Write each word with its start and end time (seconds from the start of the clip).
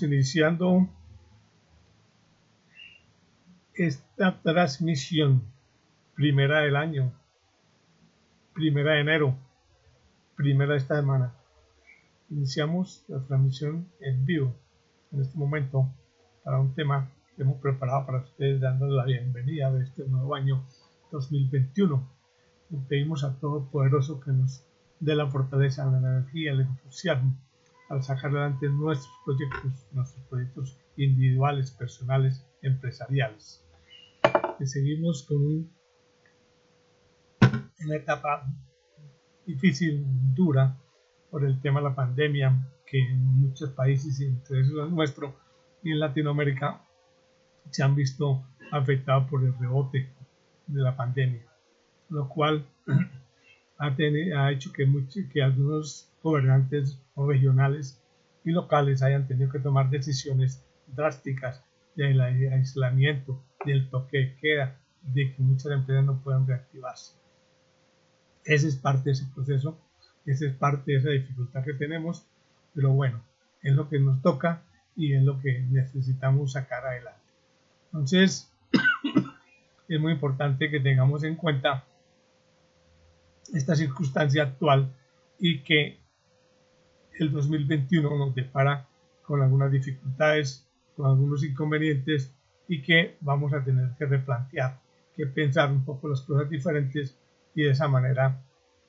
Iniciando 0.00 0.88
esta 3.74 4.40
transmisión 4.40 5.42
primera 6.14 6.60
del 6.60 6.76
año, 6.76 7.12
primera 8.54 8.94
de 8.94 9.00
enero, 9.00 9.36
primera 10.34 10.72
de 10.72 10.78
esta 10.78 10.96
semana. 10.96 11.34
Iniciamos 12.30 13.04
la 13.08 13.20
transmisión 13.26 13.86
en 14.00 14.24
vivo 14.24 14.54
en 15.12 15.20
este 15.20 15.36
momento 15.36 15.92
para 16.42 16.58
un 16.58 16.74
tema 16.74 17.10
que 17.36 17.42
hemos 17.42 17.60
preparado 17.60 18.06
para 18.06 18.22
ustedes 18.22 18.62
dándoles 18.62 18.96
la 18.96 19.04
bienvenida 19.04 19.70
de 19.70 19.84
este 19.84 20.08
nuevo 20.08 20.34
año 20.34 20.64
2021. 21.10 22.08
Le 22.70 22.78
pedimos 22.88 23.24
a 23.24 23.38
todo 23.38 23.70
poderoso 23.70 24.20
que 24.20 24.32
nos 24.32 24.64
dé 25.00 25.14
la 25.14 25.26
fortaleza, 25.26 25.84
la 25.84 25.98
energía, 25.98 26.52
el 26.52 26.62
entusiasmo 26.62 27.36
al 27.92 28.02
sacar 28.02 28.30
adelante 28.30 28.70
nuestros 28.70 29.14
proyectos, 29.22 29.86
nuestros 29.92 30.24
proyectos 30.28 30.78
individuales, 30.96 31.70
personales, 31.72 32.42
empresariales. 32.62 33.62
Y 34.58 34.66
seguimos 34.66 35.26
con 35.28 35.70
una 37.84 37.96
etapa 37.96 38.46
difícil, 39.44 40.06
dura, 40.34 40.78
por 41.30 41.44
el 41.44 41.60
tema 41.60 41.80
de 41.80 41.90
la 41.90 41.94
pandemia, 41.94 42.66
que 42.86 42.98
en 42.98 43.22
muchos 43.24 43.70
países, 43.72 44.18
entre 44.22 44.62
esos 44.62 44.86
el 44.86 44.94
nuestro, 44.94 45.36
y 45.82 45.92
en 45.92 46.00
Latinoamérica, 46.00 46.80
se 47.70 47.82
han 47.82 47.94
visto 47.94 48.42
afectados 48.70 49.28
por 49.28 49.44
el 49.44 49.52
rebote 49.58 50.14
de 50.66 50.80
la 50.80 50.96
pandemia, 50.96 51.44
lo 52.08 52.26
cual 52.30 52.66
ha, 53.82 53.96
ha 54.38 54.52
hecho 54.52 54.72
que, 54.72 54.86
que 55.32 55.42
algunos 55.42 56.08
gobernantes 56.22 57.00
regionales 57.16 58.00
y 58.44 58.52
locales 58.52 59.02
hayan 59.02 59.26
tenido 59.26 59.50
que 59.50 59.58
tomar 59.58 59.90
decisiones 59.90 60.64
drásticas 60.86 61.64
del 61.96 62.20
aislamiento, 62.20 63.42
del 63.66 63.90
toque 63.90 64.18
de 64.18 64.36
queda, 64.36 64.78
de 65.02 65.34
que 65.34 65.42
muchas 65.42 65.72
empresas 65.72 66.04
no 66.04 66.22
puedan 66.22 66.46
reactivarse. 66.46 67.16
Ese 68.44 68.68
es 68.68 68.76
parte 68.76 69.10
de 69.10 69.12
ese 69.12 69.26
proceso, 69.34 69.78
esa 70.26 70.46
es 70.46 70.54
parte 70.54 70.92
de 70.92 70.98
esa 70.98 71.10
dificultad 71.10 71.64
que 71.64 71.74
tenemos, 71.74 72.24
pero 72.74 72.90
bueno, 72.90 73.20
es 73.62 73.74
lo 73.74 73.88
que 73.88 73.98
nos 73.98 74.22
toca 74.22 74.62
y 74.94 75.14
es 75.14 75.22
lo 75.22 75.40
que 75.40 75.60
necesitamos 75.60 76.52
sacar 76.52 76.86
adelante. 76.86 77.20
Entonces, 77.86 78.52
es 79.88 80.00
muy 80.00 80.12
importante 80.12 80.70
que 80.70 80.78
tengamos 80.78 81.24
en 81.24 81.34
cuenta 81.34 81.84
esta 83.52 83.76
circunstancia 83.76 84.42
actual 84.42 84.94
y 85.38 85.62
que 85.62 86.00
el 87.18 87.32
2021 87.32 88.16
nos 88.16 88.34
depara 88.34 88.88
con 89.22 89.42
algunas 89.42 89.70
dificultades, 89.70 90.66
con 90.96 91.06
algunos 91.06 91.44
inconvenientes 91.44 92.34
y 92.68 92.82
que 92.82 93.16
vamos 93.20 93.52
a 93.52 93.62
tener 93.62 93.90
que 93.98 94.06
replantear, 94.06 94.80
que 95.14 95.26
pensar 95.26 95.70
un 95.70 95.84
poco 95.84 96.08
las 96.08 96.22
cosas 96.22 96.48
diferentes 96.48 97.18
y 97.54 97.64
de 97.64 97.70
esa 97.70 97.88
manera 97.88 98.42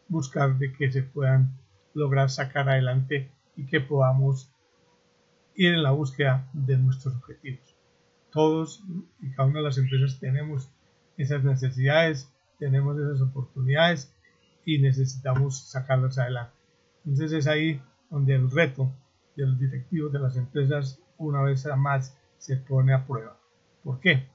buscar 0.08 0.58
de 0.58 0.72
que 0.74 0.92
se 0.92 1.04
puedan 1.04 1.58
lograr 1.94 2.30
sacar 2.30 2.70
adelante 2.70 3.32
y 3.56 3.66
que 3.66 3.82
podamos 3.82 4.52
ir 5.56 5.74
en 5.74 5.84
la 5.84 5.92
búsqueda 5.92 6.50
de 6.54 6.78
nuestros 6.78 7.16
objetivos. 7.16 7.76
Todos 8.32 8.84
y 9.22 9.32
cada 9.32 9.48
una 9.48 9.60
de 9.60 9.66
las 9.66 9.78
empresas 9.78 10.20
tenemos 10.20 10.72
esas 11.18 11.44
necesidades, 11.44 12.32
tenemos 12.58 12.98
esas 12.98 13.22
oportunidades 13.22 14.13
y 14.66 14.80
necesitamos 14.80 15.70
sacarlas 15.70 16.18
adelante. 16.18 16.56
Entonces 17.06 17.32
es 17.34 17.48
ahí 17.48 17.82
donde 18.10 18.36
el 18.36 18.50
reto 18.50 18.92
de 19.36 19.46
los 19.46 19.60
directivos 19.60 20.14
de 20.14 20.20
las 20.20 20.38
empresas 20.38 21.00
una 21.18 21.42
vez 21.42 21.66
más 21.78 22.18
se 22.38 22.58
pone 22.58 22.94
a 22.94 23.06
prueba. 23.06 23.38
¿Por 23.84 24.00
qué? 24.00 24.28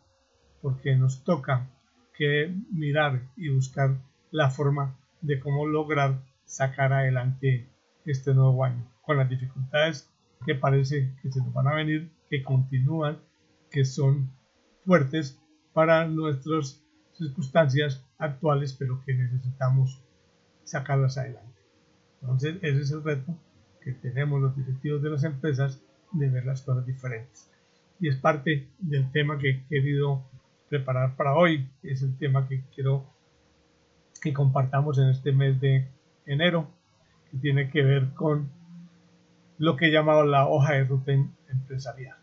Porque 0.61 0.97
nos 0.97 1.25
toca 1.25 1.69
que 2.17 2.55
mirar 2.73 3.23
y 3.37 3.49
buscar 3.49 3.97
la 4.31 4.51
forma 4.51 4.99
de 5.21 5.39
cómo 5.41 5.67
lograr 5.67 6.23
sacar 6.45 6.93
adelante 6.93 7.69
este 8.05 8.35
nuevo 8.35 8.65
año, 8.65 8.91
con 9.03 9.17
las 9.17 9.29
dificultades 9.29 10.11
que 10.45 10.55
parece 10.55 11.15
que 11.21 11.31
se 11.31 11.41
nos 11.41 11.53
van 11.53 11.69
a 11.69 11.75
venir, 11.75 12.11
que 12.31 12.43
continúan, 12.43 13.19
que 13.71 13.85
son 13.85 14.31
fuertes 14.85 15.41
para 15.73 16.07
nuestras 16.07 16.83
circunstancias 17.13 18.05
actuales, 18.19 18.73
pero 18.73 19.03
que 19.05 19.15
necesitamos 19.15 20.03
sacarlas 20.69 21.17
adelante. 21.17 21.61
Entonces, 22.21 22.57
ese 22.63 22.81
es 22.83 22.91
el 22.91 23.03
reto 23.03 23.35
que 23.81 23.93
tenemos 23.93 24.41
los 24.41 24.57
directivos 24.57 25.03
de 25.03 25.11
las 25.11 25.25
empresas 25.25 25.81
de 26.13 26.29
ver 26.29 26.45
las 26.45 26.63
cosas 26.63 26.87
diferentes. 26.87 27.51
Y 28.01 28.09
es 28.09 28.17
parte 28.17 28.69
del 28.79 29.11
tema 29.11 29.39
que 29.39 29.51
he 29.51 29.65
querido 29.67 30.23
preparar 30.69 31.17
para 31.17 31.35
hoy, 31.35 31.69
es 31.83 32.03
el 32.03 32.17
tema 32.19 32.47
que 32.47 32.63
quiero 32.75 33.07
que 34.21 34.33
compartamos 34.33 34.99
en 34.99 35.09
este 35.09 35.33
mes 35.33 35.61
de 35.61 35.89
enero, 36.27 36.69
que 37.31 37.39
tiene 37.39 37.71
que 37.71 37.83
ver 37.83 38.09
con 38.15 38.51
lo 39.57 39.77
que 39.77 39.87
he 39.87 39.91
llamado 39.91 40.25
la 40.25 40.47
hoja 40.47 40.75
de 40.75 40.85
ruta 40.85 41.13
em-, 41.13 41.31
empresarial. 41.49 42.17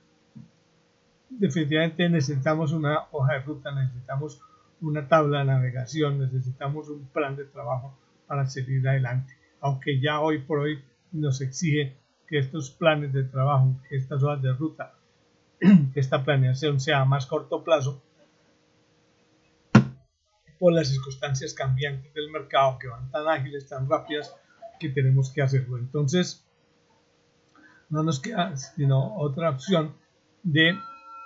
Definitivamente 1.29 2.09
necesitamos 2.09 2.71
una 2.71 3.05
hoja 3.11 3.33
de 3.33 3.39
ruta, 3.39 3.71
necesitamos 3.71 4.41
una 4.81 5.07
tabla 5.07 5.39
de 5.39 5.45
navegación, 5.45 6.19
necesitamos 6.19 6.89
un 6.89 7.05
plan 7.07 7.35
de 7.35 7.45
trabajo 7.45 7.97
para 8.27 8.47
seguir 8.47 8.87
adelante. 8.87 9.33
Aunque 9.61 9.99
ya 9.99 10.19
hoy 10.19 10.39
por 10.39 10.59
hoy 10.59 10.83
nos 11.11 11.41
exige 11.41 11.97
que 12.27 12.39
estos 12.39 12.71
planes 12.71 13.13
de 13.13 13.23
trabajo, 13.23 13.79
que 13.87 13.97
estas 13.97 14.23
hojas 14.23 14.41
de 14.41 14.53
ruta, 14.53 14.93
que 15.59 15.99
esta 15.99 16.23
planeación 16.23 16.79
sea 16.79 17.01
a 17.01 17.05
más 17.05 17.25
corto 17.25 17.63
plazo, 17.63 18.01
por 20.59 20.73
las 20.73 20.87
circunstancias 20.87 21.53
cambiantes 21.53 22.13
del 22.13 22.31
mercado 22.31 22.79
que 22.79 22.87
van 22.87 23.11
tan 23.11 23.27
ágiles, 23.27 23.67
tan 23.67 23.89
rápidas, 23.89 24.35
que 24.79 24.89
tenemos 24.89 25.31
que 25.31 25.41
hacerlo. 25.41 25.77
Entonces, 25.77 26.45
no 27.89 28.03
nos 28.03 28.19
queda 28.19 28.55
sino 28.57 29.15
otra 29.17 29.49
opción 29.49 29.95
de 30.43 30.77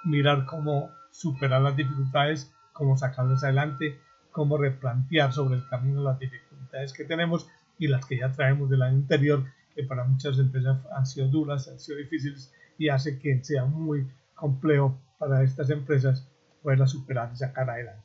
mirar 0.05 0.45
cómo 0.45 0.91
superar 1.11 1.61
las 1.61 1.75
dificultades, 1.75 2.53
cómo 2.73 2.97
sacarlas 2.97 3.43
adelante, 3.43 3.99
cómo 4.31 4.57
replantear 4.57 5.33
sobre 5.33 5.57
el 5.57 5.67
camino 5.67 6.03
las 6.03 6.19
dificultades 6.19 6.93
que 6.93 7.05
tenemos 7.05 7.47
y 7.77 7.87
las 7.87 8.05
que 8.05 8.17
ya 8.17 8.31
traemos 8.31 8.69
del 8.69 8.81
año 8.81 8.97
anterior, 8.97 9.43
que 9.73 9.83
para 9.83 10.03
muchas 10.03 10.37
empresas 10.37 10.79
han 10.95 11.05
sido 11.05 11.27
duras, 11.27 11.67
han 11.67 11.79
sido 11.79 11.97
difíciles 11.97 12.53
y 12.77 12.89
hace 12.89 13.19
que 13.19 13.43
sea 13.43 13.65
muy 13.65 14.07
complejo 14.35 14.97
para 15.17 15.43
estas 15.43 15.69
empresas 15.69 16.27
poderlas 16.61 16.91
superar 16.91 17.31
y 17.33 17.37
sacar 17.37 17.69
adelante. 17.69 18.03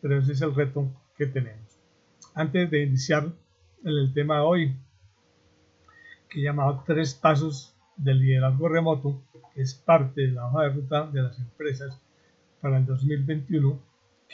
Pero 0.00 0.18
ese 0.18 0.32
es 0.32 0.42
el 0.42 0.54
reto 0.54 0.90
que 1.16 1.26
tenemos. 1.26 1.78
Antes 2.34 2.70
de 2.70 2.82
iniciar 2.82 3.32
el 3.84 4.12
tema 4.12 4.36
de 4.36 4.40
hoy, 4.42 4.76
que 6.28 6.40
he 6.40 6.42
llamado 6.44 6.82
tres 6.86 7.14
pasos 7.14 7.76
del 7.96 8.20
liderazgo 8.20 8.68
remoto, 8.68 9.22
que 9.54 9.62
es 9.62 9.74
parte 9.74 10.22
de 10.22 10.32
la 10.32 10.46
hoja 10.46 10.64
de 10.64 10.68
ruta 10.70 11.06
de 11.06 11.22
las 11.22 11.38
empresas 11.38 12.00
para 12.60 12.78
el 12.78 12.86
2021, 12.86 13.78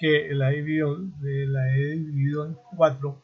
que 0.01 0.35
la 0.35 0.51
he 0.51 0.57
dividido, 0.57 0.97
la 1.21 1.77
he 1.77 1.91
dividido 1.91 2.47
en 2.47 2.57
cuatro 2.75 3.21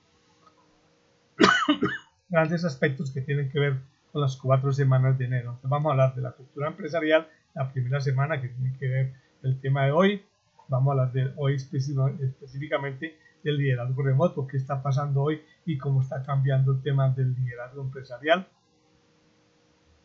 grandes 2.28 2.66
aspectos 2.66 3.10
que 3.10 3.22
tienen 3.22 3.50
que 3.50 3.58
ver 3.58 3.78
con 4.12 4.20
las 4.20 4.36
cuatro 4.36 4.70
semanas 4.74 5.16
de 5.16 5.24
enero. 5.24 5.52
Entonces 5.52 5.70
vamos 5.70 5.88
a 5.88 5.92
hablar 5.92 6.14
de 6.14 6.20
la 6.20 6.32
cultura 6.32 6.68
empresarial, 6.68 7.28
la 7.54 7.72
primera 7.72 7.98
semana 8.02 8.42
que 8.42 8.48
tiene 8.48 8.76
que 8.78 8.88
ver 8.88 9.14
el 9.42 9.58
tema 9.58 9.86
de 9.86 9.92
hoy. 9.92 10.22
Vamos 10.68 10.88
a 10.88 10.92
hablar 10.92 11.12
de 11.14 11.32
hoy 11.36 11.54
específicamente 11.54 13.16
del 13.42 13.56
liderazgo 13.56 14.02
remoto, 14.02 14.46
qué 14.46 14.58
está 14.58 14.82
pasando 14.82 15.22
hoy 15.22 15.40
y 15.64 15.78
cómo 15.78 16.02
está 16.02 16.22
cambiando 16.24 16.72
el 16.72 16.82
tema 16.82 17.08
del 17.08 17.34
liderazgo 17.36 17.80
empresarial. 17.80 18.46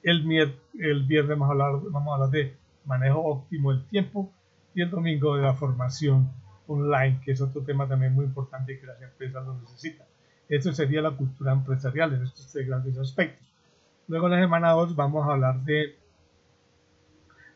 El, 0.03 0.25
el 0.79 1.03
viernes 1.03 1.37
vamos 1.37 1.49
a, 1.49 1.51
hablar, 1.51 1.81
vamos 1.91 2.11
a 2.11 2.15
hablar 2.15 2.29
de 2.29 2.55
manejo 2.85 3.19
óptimo 3.19 3.73
del 3.73 3.83
tiempo 3.87 4.31
y 4.73 4.81
el 4.81 4.89
domingo 4.89 5.35
de 5.35 5.43
la 5.43 5.53
formación 5.53 6.40
online, 6.67 7.21
que 7.23 7.31
es 7.31 7.41
otro 7.41 7.61
tema 7.63 7.87
también 7.87 8.13
muy 8.13 8.25
importante 8.25 8.79
que 8.79 8.85
las 8.85 9.01
empresas 9.01 9.45
lo 9.45 9.59
necesitan. 9.59 10.07
Eso 10.47 10.73
sería 10.73 11.01
la 11.01 11.11
cultura 11.11 11.53
empresarial 11.53 12.13
en 12.13 12.23
estos 12.23 12.51
tres 12.51 12.67
grandes 12.67 12.97
aspectos. 12.97 13.47
Luego 14.07 14.27
en 14.27 14.33
la 14.33 14.41
semana 14.41 14.71
2 14.71 14.95
vamos 14.95 15.27
a 15.27 15.33
hablar 15.33 15.63
de 15.63 15.95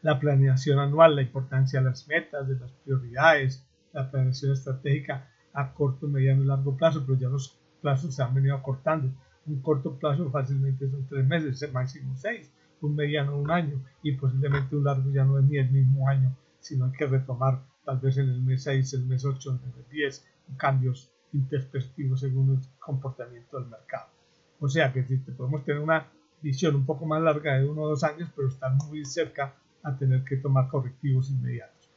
la 0.02 0.19
planeación 0.19 0.80
anual, 0.80 1.16
la 1.16 1.22
importancia 1.22 1.80
de 1.80 1.86
las 1.86 2.07
metas, 2.07 2.48
de 2.48 2.60
las 2.60 2.72
prioridades, 2.72 3.66
la 3.92 4.10
planeación 4.10 4.54
estratégica 4.54 5.30
a 5.54 5.74
corto, 5.74 6.07
mediano 6.07 6.44
y 6.44 6.46
largo 6.46 6.78
plazo, 6.78 7.04
pero 7.06 7.18
ya 7.18 7.28
los 7.28 7.60
plazos 7.81 8.13
se 8.13 8.24
han 8.24 8.34
venido 8.34 8.56
acortando. 8.56 9.10
Un 9.46 9.62
corto 9.62 9.98
plazo 9.98 10.30
fácilmente 10.30 10.90
son 10.90 11.07
tres 11.07 11.25
meses, 11.25 11.74
máximo 11.74 12.16
seis, 12.16 12.52
un 12.81 12.96
mediano 12.96 13.38
un 13.38 13.50
año 13.52 13.81
y 14.04 14.13
posiblemente 14.13 14.75
un 14.75 14.84
largo 14.84 15.12
ya 15.12 15.24
no 15.24 15.40
es 15.40 15.46
ni 15.46 15.57
el 15.57 15.72
mismo 15.72 16.07
año, 16.07 16.36
sino 16.60 16.86
hay 16.86 16.92
que 16.92 17.07
retomar 17.07 17.62
tal 17.86 18.00
vez 18.00 18.18
en 18.18 18.30
el 18.30 18.42
mes 18.42 18.64
6, 18.64 18.94
el 18.94 19.06
mes 19.06 19.24
8, 19.24 19.52
en 19.52 19.70
el 19.70 19.78
mes 19.78 19.90
10, 19.90 20.28
cambios 20.58 21.12
interpretativos 21.34 22.20
según 22.20 22.56
el 22.56 22.60
comportamiento 22.80 23.60
del 23.60 23.70
mercado. 23.70 24.08
O 24.60 24.68
sea 24.68 24.92
que 24.92 25.04
si 25.04 25.18
podemos 25.18 25.64
tener 25.64 25.82
una 25.82 26.08
visión 26.42 26.76
un 26.76 26.86
poco 26.86 27.06
más 27.06 27.22
larga 27.22 27.58
de 27.58 27.68
uno 27.68 27.84
o 27.84 27.90
dos 27.90 28.04
años, 28.04 28.30
pero 28.36 28.48
están 28.48 28.78
muy 28.78 29.06
cerca 29.06 29.56
a 29.84 29.96
tener 29.98 30.24
que 30.24 30.38
tomar 30.38 30.68
correctivos 30.68 31.30
inmediatos. 31.30 31.90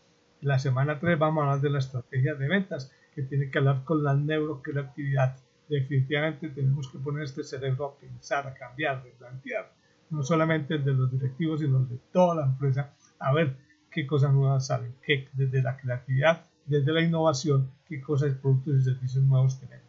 La 0.43 0.59
semana 0.59 1.01
3 1.01 1.19
vamos 1.19 1.43
a 1.43 1.47
hablar 1.47 1.61
de 1.61 1.71
la 1.71 1.79
estrategia 1.79 2.35
de 2.35 2.49
ventas, 2.49 2.93
que 3.15 3.23
tiene 3.23 3.51
que 3.51 3.59
hablar 3.59 3.85
con 3.85 4.05
la 4.05 4.15
neurocreatividad. 4.15 5.37
Definitivamente 5.69 6.51
tenemos 6.51 6.89
que 6.89 6.99
poner 6.99 7.25
este 7.25 7.43
cerebro 7.43 7.87
a 7.87 7.99
pensar, 7.99 8.47
a 8.47 8.55
cambiar, 8.55 8.97
a 8.97 9.03
replantear, 9.03 9.73
no 10.11 10.23
solamente 10.23 10.75
el 10.75 10.85
de 10.85 10.95
los 10.95 11.11
directivos, 11.11 11.61
sino 11.61 11.79
el 11.79 11.89
de 11.89 11.99
toda 12.13 12.37
la 12.37 12.47
empresa, 12.47 12.95
a 13.19 13.33
ver 13.33 13.57
qué 13.91 14.07
cosas 14.07 14.33
nuevas 14.33 14.67
salen, 14.67 14.95
qué, 15.03 15.29
desde 15.33 15.63
la 15.63 15.77
creatividad, 15.77 16.45
desde 16.67 16.93
la 16.93 17.03
innovación, 17.03 17.71
qué 17.87 18.01
cosas, 18.01 18.35
productos 18.35 18.77
y 18.77 18.83
servicios 18.83 19.25
nuevos 19.25 19.59
tenemos. 19.59 19.87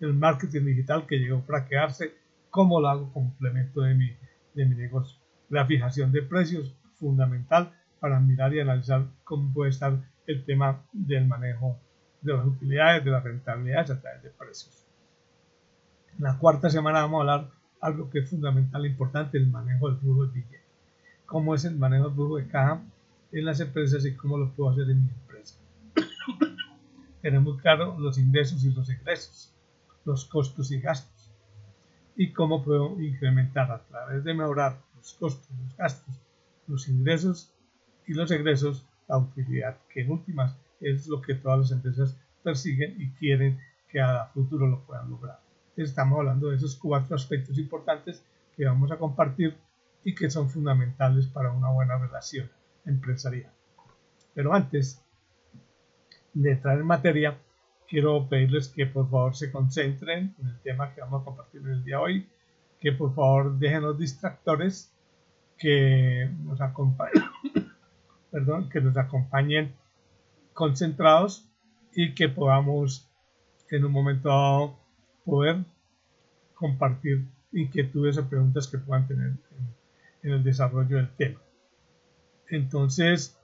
El 0.00 0.14
marketing 0.14 0.64
digital 0.64 1.06
que 1.06 1.18
llegó 1.18 1.38
a 1.38 1.42
fraquearse, 1.42 2.14
cómo 2.50 2.80
lo 2.80 2.88
hago 2.88 3.12
complemento 3.12 3.82
de 3.82 3.94
mi, 3.94 4.10
de 4.54 4.66
mi 4.66 4.76
negocio. 4.76 5.18
La 5.48 5.66
fijación 5.66 6.12
de 6.12 6.22
precios, 6.22 6.74
fundamental 6.98 7.72
para 8.00 8.20
mirar 8.20 8.54
y 8.54 8.60
analizar 8.60 9.06
cómo 9.24 9.52
puede 9.52 9.70
estar 9.70 9.98
el 10.26 10.44
tema 10.44 10.82
del 10.92 11.26
manejo 11.26 11.78
de 12.20 12.34
las 12.34 12.46
utilidades, 12.46 13.04
de 13.04 13.10
las 13.10 13.24
rentabilidades 13.24 13.90
a 13.90 14.00
través 14.00 14.22
de 14.22 14.30
precios. 14.30 14.86
En 16.16 16.24
la 16.24 16.36
cuarta 16.38 16.68
semana 16.68 17.00
vamos 17.02 17.18
a 17.18 17.20
hablar 17.20 17.50
algo 17.80 18.10
que 18.10 18.20
es 18.20 18.30
fundamental 18.30 18.84
e 18.84 18.88
importante, 18.88 19.38
el 19.38 19.46
manejo 19.46 19.88
del 19.88 19.98
flujo 19.98 20.26
de 20.26 20.32
billete. 20.32 20.60
Cómo 21.26 21.54
es 21.54 21.64
el 21.64 21.76
manejo 21.76 22.06
del 22.06 22.14
flujo 22.14 22.36
de 22.36 22.48
caja 22.48 22.82
en 23.32 23.44
las 23.44 23.60
empresas 23.60 24.04
y 24.06 24.14
cómo 24.14 24.38
lo 24.38 24.52
puedo 24.52 24.70
hacer 24.70 24.90
en 24.90 25.04
mi 25.04 25.10
empresa. 25.10 25.56
Tenemos 27.22 27.60
claro 27.60 27.98
los 27.98 28.18
ingresos 28.18 28.64
y 28.64 28.70
los 28.70 28.88
egresos, 28.88 29.54
los 30.04 30.24
costos 30.24 30.70
y 30.70 30.80
gastos, 30.80 31.30
y 32.16 32.32
cómo 32.32 32.64
puedo 32.64 33.00
incrementar 33.00 33.70
a 33.70 33.82
través 33.84 34.24
de 34.24 34.34
mejorar 34.34 34.80
los 34.96 35.12
costos, 35.14 35.48
los 35.62 35.76
gastos, 35.76 36.14
los 36.66 36.88
ingresos 36.88 37.52
y 38.06 38.14
los 38.14 38.30
egresos, 38.30 38.86
la 39.08 39.18
utilidad, 39.18 39.76
que 39.92 40.02
en 40.02 40.10
últimas 40.10 40.56
es 40.80 41.06
lo 41.06 41.20
que 41.20 41.34
todas 41.34 41.58
las 41.58 41.72
empresas 41.72 42.16
persiguen 42.42 43.00
y 43.00 43.10
quieren 43.10 43.58
que 43.88 44.00
a 44.00 44.26
futuro 44.26 44.66
lo 44.66 44.80
puedan 44.84 45.10
lograr. 45.10 45.40
Estamos 45.76 46.18
hablando 46.18 46.48
de 46.48 46.56
esos 46.56 46.76
cuatro 46.76 47.14
aspectos 47.14 47.58
importantes 47.58 48.22
que 48.56 48.64
vamos 48.64 48.90
a 48.90 48.98
compartir 48.98 49.56
y 50.04 50.14
que 50.14 50.30
son 50.30 50.48
fundamentales 50.50 51.26
para 51.26 51.52
una 51.52 51.68
buena 51.68 51.98
relación 51.98 52.48
empresarial. 52.88 53.52
Pero 54.34 54.54
antes 54.54 55.02
de 56.34 56.52
entrar 56.52 56.78
en 56.78 56.86
materia, 56.86 57.36
quiero 57.88 58.28
pedirles 58.28 58.68
que 58.68 58.86
por 58.86 59.10
favor 59.10 59.34
se 59.34 59.50
concentren 59.50 60.34
en 60.38 60.48
el 60.48 60.60
tema 60.60 60.94
que 60.94 61.00
vamos 61.00 61.22
a 61.22 61.24
compartir 61.24 61.62
el 61.66 61.84
día 61.84 61.96
de 61.96 62.02
hoy, 62.02 62.28
que 62.80 62.92
por 62.92 63.14
favor 63.14 63.58
dejen 63.58 63.82
los 63.82 63.98
distractores, 63.98 64.92
que 65.56 66.30
nos 66.44 66.60
acompañen, 66.60 67.24
perdón, 68.30 68.68
que 68.68 68.80
nos 68.80 68.96
acompañen 68.96 69.74
concentrados 70.54 71.48
y 71.94 72.14
que 72.14 72.28
podamos 72.28 73.08
en 73.70 73.84
un 73.84 73.92
momento 73.92 74.28
dado 74.28 74.78
poder 75.24 75.64
compartir 76.54 77.26
inquietudes 77.52 78.18
o 78.18 78.28
preguntas 78.28 78.68
que 78.68 78.78
puedan 78.78 79.06
tener 79.06 79.32
en 80.22 80.32
el 80.32 80.44
desarrollo 80.44 80.96
del 80.96 81.10
tema. 81.10 81.40
Entonces, 82.50 83.36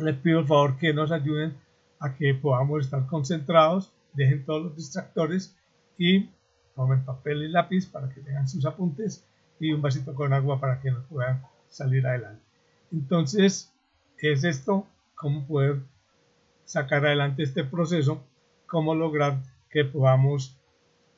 les 0.00 0.16
pido 0.16 0.40
por 0.40 0.48
favor 0.48 0.78
que 0.78 0.92
nos 0.92 1.12
ayuden 1.12 1.56
a 2.00 2.14
que 2.14 2.34
podamos 2.34 2.84
estar 2.84 3.06
concentrados, 3.06 3.92
dejen 4.12 4.44
todos 4.44 4.62
los 4.62 4.76
distractores 4.76 5.56
y 5.96 6.30
tomen 6.74 7.04
papel 7.04 7.42
y 7.42 7.48
lápiz 7.48 7.86
para 7.86 8.08
que 8.08 8.20
tengan 8.20 8.48
sus 8.48 8.64
apuntes 8.64 9.24
y 9.58 9.72
un 9.72 9.82
vasito 9.82 10.14
con 10.14 10.32
agua 10.32 10.60
para 10.60 10.80
que 10.80 10.90
nos 10.90 11.04
puedan 11.06 11.42
salir 11.68 12.06
adelante. 12.06 12.42
Entonces, 12.92 13.72
es 14.18 14.44
esto, 14.44 14.86
cómo 15.14 15.46
poder 15.46 15.80
sacar 16.64 17.04
adelante 17.04 17.42
este 17.42 17.64
proceso, 17.64 18.22
cómo 18.66 18.94
lograr 18.94 19.42
que 19.70 19.84
podamos 19.84 20.56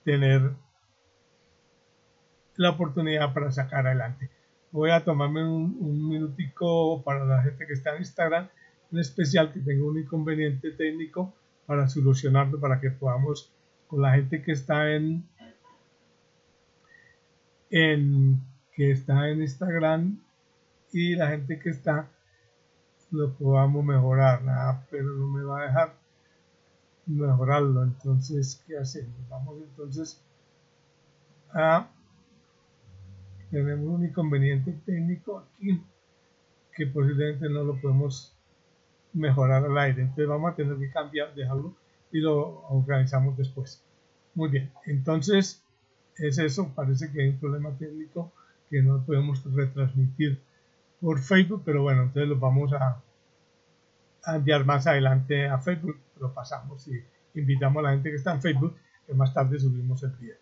tener 0.04 0.52
la 2.56 2.70
oportunidad 2.70 3.32
para 3.32 3.52
sacar 3.52 3.86
adelante. 3.86 4.30
Voy 4.72 4.90
a 4.90 5.04
tomarme 5.04 5.44
un, 5.44 6.08
minutico 6.08 7.02
para 7.02 7.24
la 7.24 7.42
gente 7.42 7.66
que 7.66 7.72
está 7.72 7.94
en 7.94 7.98
Instagram 7.98 8.48
en 8.92 8.98
especial 8.98 9.52
que 9.52 9.60
tenga 9.60 9.84
un 9.84 9.98
inconveniente 9.98 10.72
técnico 10.72 11.32
para 11.66 11.88
solucionarlo, 11.88 12.58
para 12.58 12.80
que 12.80 12.90
podamos, 12.90 13.52
con 13.86 14.02
la 14.02 14.12
gente 14.14 14.42
que 14.42 14.52
está 14.52 14.92
en, 14.92 15.28
en 17.70 18.40
que 18.74 18.90
está 18.92 19.28
en 19.28 19.42
Instagram 19.42 20.20
y 20.92 21.14
la 21.14 21.28
gente 21.28 21.58
que 21.58 21.70
está 21.70 22.08
lo 23.10 23.32
podamos 23.34 23.84
mejorar. 23.84 24.42
Ah, 24.48 24.84
pero 24.90 25.12
no 25.14 25.26
me 25.28 25.42
va 25.42 25.60
a 25.60 25.66
dejar 25.66 25.94
mejorarlo. 27.06 27.82
Entonces 27.82 28.62
qué 28.66 28.78
hacemos 28.78 29.28
vamos 29.28 29.62
entonces 29.62 30.22
a 31.52 31.88
tenemos 33.50 33.86
un 33.86 34.04
inconveniente 34.04 34.72
técnico 34.86 35.38
aquí 35.38 35.82
que 36.74 36.86
posiblemente 36.86 37.48
no 37.48 37.64
lo 37.64 37.80
podemos 37.80 38.36
mejorar 39.12 39.64
al 39.64 39.76
aire. 39.78 40.02
Entonces 40.02 40.28
vamos 40.28 40.52
a 40.52 40.56
tener 40.56 40.76
que 40.78 40.90
cambiar, 40.90 41.34
dejarlo 41.34 41.74
y 42.12 42.20
lo 42.20 42.66
organizamos 42.68 43.36
después. 43.36 43.82
Muy 44.34 44.48
bien, 44.48 44.70
entonces 44.86 45.62
es 46.16 46.38
eso, 46.38 46.72
parece 46.74 47.10
que 47.10 47.22
hay 47.22 47.28
un 47.30 47.38
problema 47.38 47.70
técnico 47.76 48.32
que 48.68 48.82
no 48.82 49.04
podemos 49.04 49.42
retransmitir 49.52 50.40
por 51.00 51.20
Facebook, 51.20 51.62
pero 51.64 51.82
bueno, 51.82 52.02
entonces 52.02 52.28
lo 52.28 52.38
vamos 52.38 52.72
a, 52.72 53.02
enviar 54.26 54.64
más 54.64 54.86
adelante 54.86 55.48
a 55.48 55.58
Facebook, 55.58 55.96
lo 56.20 56.32
pasamos 56.32 56.86
y 56.88 57.02
invitamos 57.34 57.80
a 57.80 57.82
la 57.88 57.90
gente 57.92 58.10
que 58.10 58.16
está 58.16 58.34
en 58.34 58.42
Facebook, 58.42 58.76
que 59.06 59.14
más 59.14 59.32
tarde 59.32 59.58
subimos 59.58 60.02
el 60.02 60.10
video. 60.10 60.36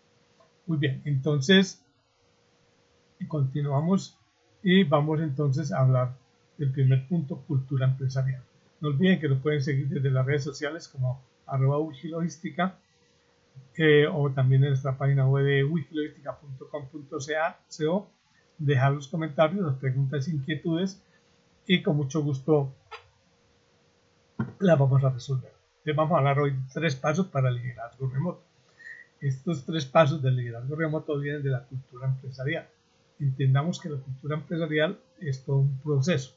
Muy 0.67 0.77
bien, 0.77 1.01
entonces 1.05 1.83
continuamos 3.27 4.17
y 4.63 4.83
vamos 4.83 5.21
entonces 5.21 5.71
a 5.71 5.81
hablar 5.81 6.15
del 6.57 6.71
primer 6.71 7.07
punto, 7.07 7.43
cultura 7.47 7.85
empresarial. 7.85 8.43
No 8.81 8.89
olviden 8.89 9.19
que 9.19 9.29
nos 9.29 9.41
pueden 9.41 9.61
seguir 9.61 9.87
desde 9.89 10.09
las 10.11 10.25
redes 10.25 10.43
sociales 10.43 10.87
como 10.87 11.21
arroba 11.45 11.77
wikilogística 11.79 12.75
eh, 13.75 14.07
o 14.11 14.31
también 14.31 14.63
en 14.63 14.69
nuestra 14.69 14.97
página 14.97 15.27
web 15.27 15.45
de 15.45 15.63
wikilogística.com.co 15.63 18.09
dejar 18.59 18.91
los 18.91 19.07
comentarios, 19.07 19.65
las 19.65 19.77
preguntas 19.77 20.27
inquietudes 20.27 21.01
y 21.65 21.81
con 21.81 21.95
mucho 21.95 22.21
gusto 22.21 22.73
las 24.59 24.77
vamos 24.77 25.03
a 25.03 25.09
resolver. 25.09 25.53
Vamos 25.95 26.13
a 26.13 26.17
hablar 26.19 26.39
hoy 26.39 26.51
de 26.51 26.59
tres 26.71 26.95
pasos 26.95 27.27
para 27.27 27.49
el 27.49 27.55
liderazgo 27.55 28.07
remoto. 28.09 28.43
Estos 29.21 29.65
tres 29.65 29.85
pasos 29.85 30.21
del 30.21 30.35
liderazgo 30.35 30.75
remoto 30.75 31.17
vienen 31.17 31.41
de 31.41 31.49
la 31.49 31.63
cultura 31.63 32.07
empresarial. 32.07 32.67
Entendamos 33.19 33.81
que 33.81 33.89
la 33.89 33.99
cultura 33.99 34.37
empresarial 34.37 34.99
es 35.19 35.43
todo 35.43 35.57
un 35.57 35.79
proceso 35.79 36.35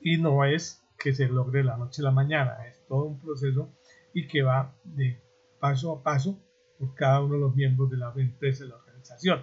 y 0.00 0.16
no 0.16 0.44
es 0.44 0.82
que 0.98 1.12
se 1.12 1.28
logre 1.28 1.62
la 1.62 1.76
noche 1.76 2.00
a 2.02 2.06
la 2.06 2.10
mañana. 2.10 2.56
Es 2.66 2.82
todo 2.88 3.04
un 3.04 3.20
proceso 3.20 3.68
y 4.14 4.26
que 4.26 4.42
va 4.42 4.72
de 4.84 5.20
paso 5.60 5.92
a 5.92 6.02
paso 6.02 6.38
por 6.78 6.94
cada 6.94 7.22
uno 7.22 7.34
de 7.34 7.40
los 7.40 7.54
miembros 7.54 7.90
de 7.90 7.98
la 7.98 8.12
empresa 8.16 8.64
y 8.64 8.68
la 8.68 8.76
organización. 8.76 9.42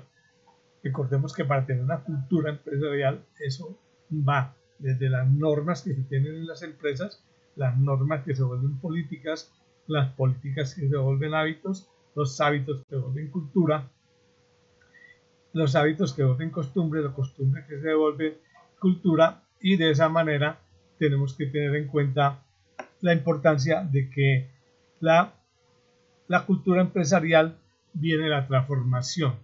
Recordemos 0.83 1.33
que 1.33 1.45
para 1.45 1.65
tener 1.65 1.83
una 1.83 2.03
cultura 2.03 2.49
empresarial, 2.49 3.23
eso 3.39 3.77
va 4.11 4.55
desde 4.79 5.09
las 5.09 5.29
normas 5.29 5.83
que 5.83 5.95
se 5.95 6.03
tienen 6.03 6.35
en 6.35 6.47
las 6.47 6.61
empresas, 6.63 7.23
las 7.55 7.77
normas 7.77 8.23
que 8.23 8.35
se 8.35 8.43
vuelven 8.43 8.77
políticas, 8.79 9.51
las 9.87 10.11
políticas 10.13 10.75
que 10.75 10.89
se 10.89 10.97
vuelven 10.97 11.33
hábitos, 11.33 11.87
los 12.15 12.39
hábitos 12.41 12.81
que 12.83 12.89
se 12.89 12.97
vuelven 12.97 13.31
cultura, 13.31 13.89
los 15.53 15.75
hábitos 15.75 16.13
que 16.13 16.23
se 16.23 16.27
vuelven 16.27 16.49
costumbre, 16.49 17.01
la 17.01 17.13
costumbre 17.13 17.63
que 17.67 17.79
se 17.79 17.93
vuelve 17.93 18.39
cultura 18.79 19.43
y 19.61 19.77
de 19.77 19.91
esa 19.91 20.09
manera 20.09 20.59
tenemos 20.99 21.33
que 21.35 21.45
tener 21.45 21.75
en 21.75 21.87
cuenta 21.87 22.43
la 23.01 23.13
importancia 23.13 23.83
de 23.83 24.09
que 24.09 24.49
la, 24.99 25.33
la 26.27 26.45
cultura 26.45 26.81
empresarial 26.81 27.57
viene 27.93 28.29
la 28.29 28.47
transformación. 28.47 29.35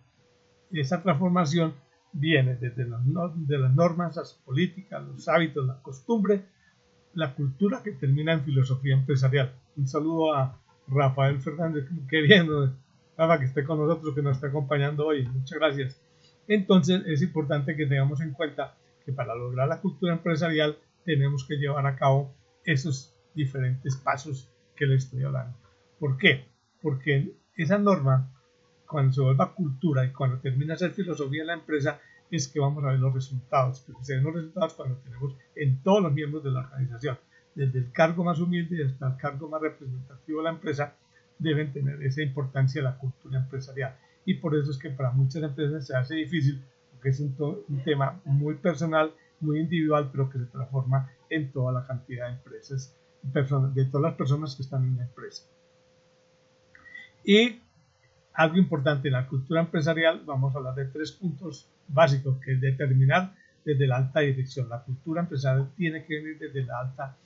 Y 0.71 0.79
esa 0.79 1.01
transformación 1.01 1.73
viene 2.11 2.55
desde 2.55 2.85
las, 2.85 3.01
de 3.35 3.57
las 3.57 3.73
normas, 3.75 4.15
las 4.15 4.33
políticas, 4.33 5.03
los 5.03 5.27
hábitos, 5.27 5.65
la 5.67 5.81
costumbre, 5.81 6.43
la 7.13 7.33
cultura 7.33 7.81
que 7.83 7.91
termina 7.91 8.33
en 8.33 8.43
filosofía 8.43 8.95
empresarial. 8.95 9.53
Un 9.75 9.87
saludo 9.87 10.33
a 10.33 10.57
Rafael 10.87 11.39
Fernández, 11.39 11.85
que 12.09 12.21
viene, 12.21 12.71
Rafa, 13.19 13.37
que 13.37 13.47
esté 13.47 13.65
con 13.65 13.77
nosotros, 13.77 14.15
que 14.15 14.21
nos 14.21 14.37
está 14.37 14.47
acompañando 14.47 15.07
hoy. 15.07 15.27
Muchas 15.27 15.59
gracias. 15.59 16.01
Entonces 16.47 17.03
es 17.05 17.21
importante 17.21 17.75
que 17.75 17.85
tengamos 17.85 18.21
en 18.21 18.31
cuenta 18.31 18.77
que 19.05 19.11
para 19.11 19.35
lograr 19.35 19.67
la 19.67 19.81
cultura 19.81 20.13
empresarial 20.13 20.77
tenemos 21.03 21.45
que 21.45 21.57
llevar 21.57 21.85
a 21.85 21.97
cabo 21.97 22.33
esos 22.63 23.13
diferentes 23.35 23.97
pasos 23.97 24.49
que 24.73 24.85
le 24.85 24.95
estoy 24.95 25.21
hablando. 25.25 25.53
¿Por 25.99 26.17
qué? 26.17 26.45
Porque 26.81 27.33
esa 27.57 27.77
norma 27.77 28.31
cuando 28.87 29.11
se 29.11 29.19
vuelva 29.19 29.53
cultura 29.53 30.05
y 30.05 30.13
cuando 30.13 30.39
termina 30.39 30.77
ser 30.77 30.91
filosofía 30.91 31.41
de 31.41 31.47
la 31.47 31.53
empresa, 31.55 31.99
es 32.31 32.47
que 32.47 32.61
vamos 32.61 32.85
a 32.85 32.91
ver 32.91 32.99
los 32.99 33.13
resultados. 33.13 33.81
Porque 33.85 34.05
se 34.05 34.15
ven 34.15 34.23
los 34.23 34.33
resultados 34.33 34.75
cuando 34.75 34.95
tenemos 34.99 35.35
en 35.55 35.83
todos 35.83 36.01
los 36.01 36.13
miembros 36.13 36.41
de 36.41 36.51
la 36.51 36.61
organización, 36.61 37.17
desde 37.53 37.79
el 37.79 37.91
cargo 37.91 38.23
más 38.23 38.39
humilde 38.39 38.85
hasta 38.85 39.09
el 39.09 39.17
cargo 39.17 39.49
más 39.49 39.61
representativo 39.61 40.39
de 40.39 40.43
la 40.45 40.51
empresa, 40.51 40.95
deben 41.39 41.73
tener 41.73 42.03
esa 42.03 42.21
importancia 42.21 42.83
la 42.83 42.97
cultura 42.97 43.39
empresarial. 43.39 43.95
Y 44.25 44.35
por 44.35 44.55
eso 44.55 44.71
es 44.71 44.77
que 44.77 44.89
para 44.91 45.11
muchas 45.11 45.41
empresas 45.41 45.87
se 45.87 45.95
hace 45.95 46.15
difícil, 46.15 46.63
porque 46.91 47.09
es 47.09 47.19
un, 47.19 47.35
tema 47.83 48.21
muy 48.25 48.55
personal, 48.55 49.11
muy 49.39 49.59
individual, 49.59 50.09
pero 50.11 50.29
que 50.29 50.37
se 50.37 50.45
transforma 50.45 51.09
en 51.29 51.51
toda 51.51 51.71
la 51.71 51.87
cantidad 51.87 52.27
de 52.27 52.33
empresas, 52.33 52.95
de 53.23 53.85
todas 53.85 54.03
las 54.03 54.15
personas 54.15 54.55
que 54.55 54.63
están 54.63 54.83
en 54.83 54.97
la 54.97 55.03
empresa. 55.03 55.45
Y 57.23 57.61
algo 58.33 58.57
importante 58.57 59.07
en 59.07 59.13
la 59.13 59.27
cultura 59.27 59.61
empresarial, 59.61 60.23
vamos 60.25 60.53
a 60.53 60.59
hablar 60.59 60.75
de 60.75 60.85
tres 60.85 61.11
puntos 61.11 61.69
básicos, 61.87 62.37
que 62.39 62.53
es 62.53 62.61
determinar 62.61 63.33
desde 63.65 63.87
la 63.87 63.97
alta 63.97 64.21
dirección. 64.21 64.69
La 64.69 64.83
cultura 64.83 65.21
empresarial 65.21 65.71
tiene 65.75 66.05
que 66.05 66.15
venir 66.15 66.37
desde 66.39 66.63
la 66.63 66.79
alta 66.79 67.17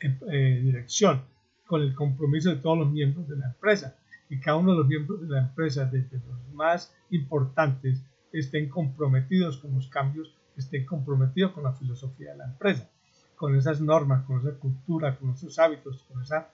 eh, 0.00 0.60
dirección, 0.62 1.22
con 1.66 1.82
el 1.82 1.94
compromiso 1.94 2.50
de 2.50 2.56
todos 2.56 2.78
los 2.78 2.90
miembros 2.90 3.28
de 3.28 3.36
la 3.36 3.46
empresa. 3.46 3.96
Y 4.28 4.38
cada 4.40 4.56
uno 4.56 4.72
de 4.72 4.78
los 4.78 4.86
miembros 4.86 5.20
de 5.20 5.28
la 5.28 5.40
empresa, 5.40 5.84
desde 5.84 6.18
los 6.18 6.54
más 6.54 6.94
importantes, 7.10 8.02
estén 8.32 8.68
comprometidos 8.68 9.58
con 9.58 9.74
los 9.74 9.88
cambios, 9.88 10.34
estén 10.56 10.84
comprometidos 10.84 11.52
con 11.52 11.64
la 11.64 11.72
filosofía 11.72 12.32
de 12.32 12.38
la 12.38 12.46
empresa, 12.46 12.90
con 13.36 13.56
esas 13.56 13.80
normas, 13.80 14.24
con 14.24 14.40
esa 14.40 14.58
cultura, 14.58 15.16
con 15.16 15.30
esos 15.30 15.58
hábitos, 15.58 16.02
con 16.08 16.22
esa 16.22 16.50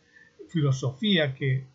filosofía 0.48 1.34
que 1.34 1.66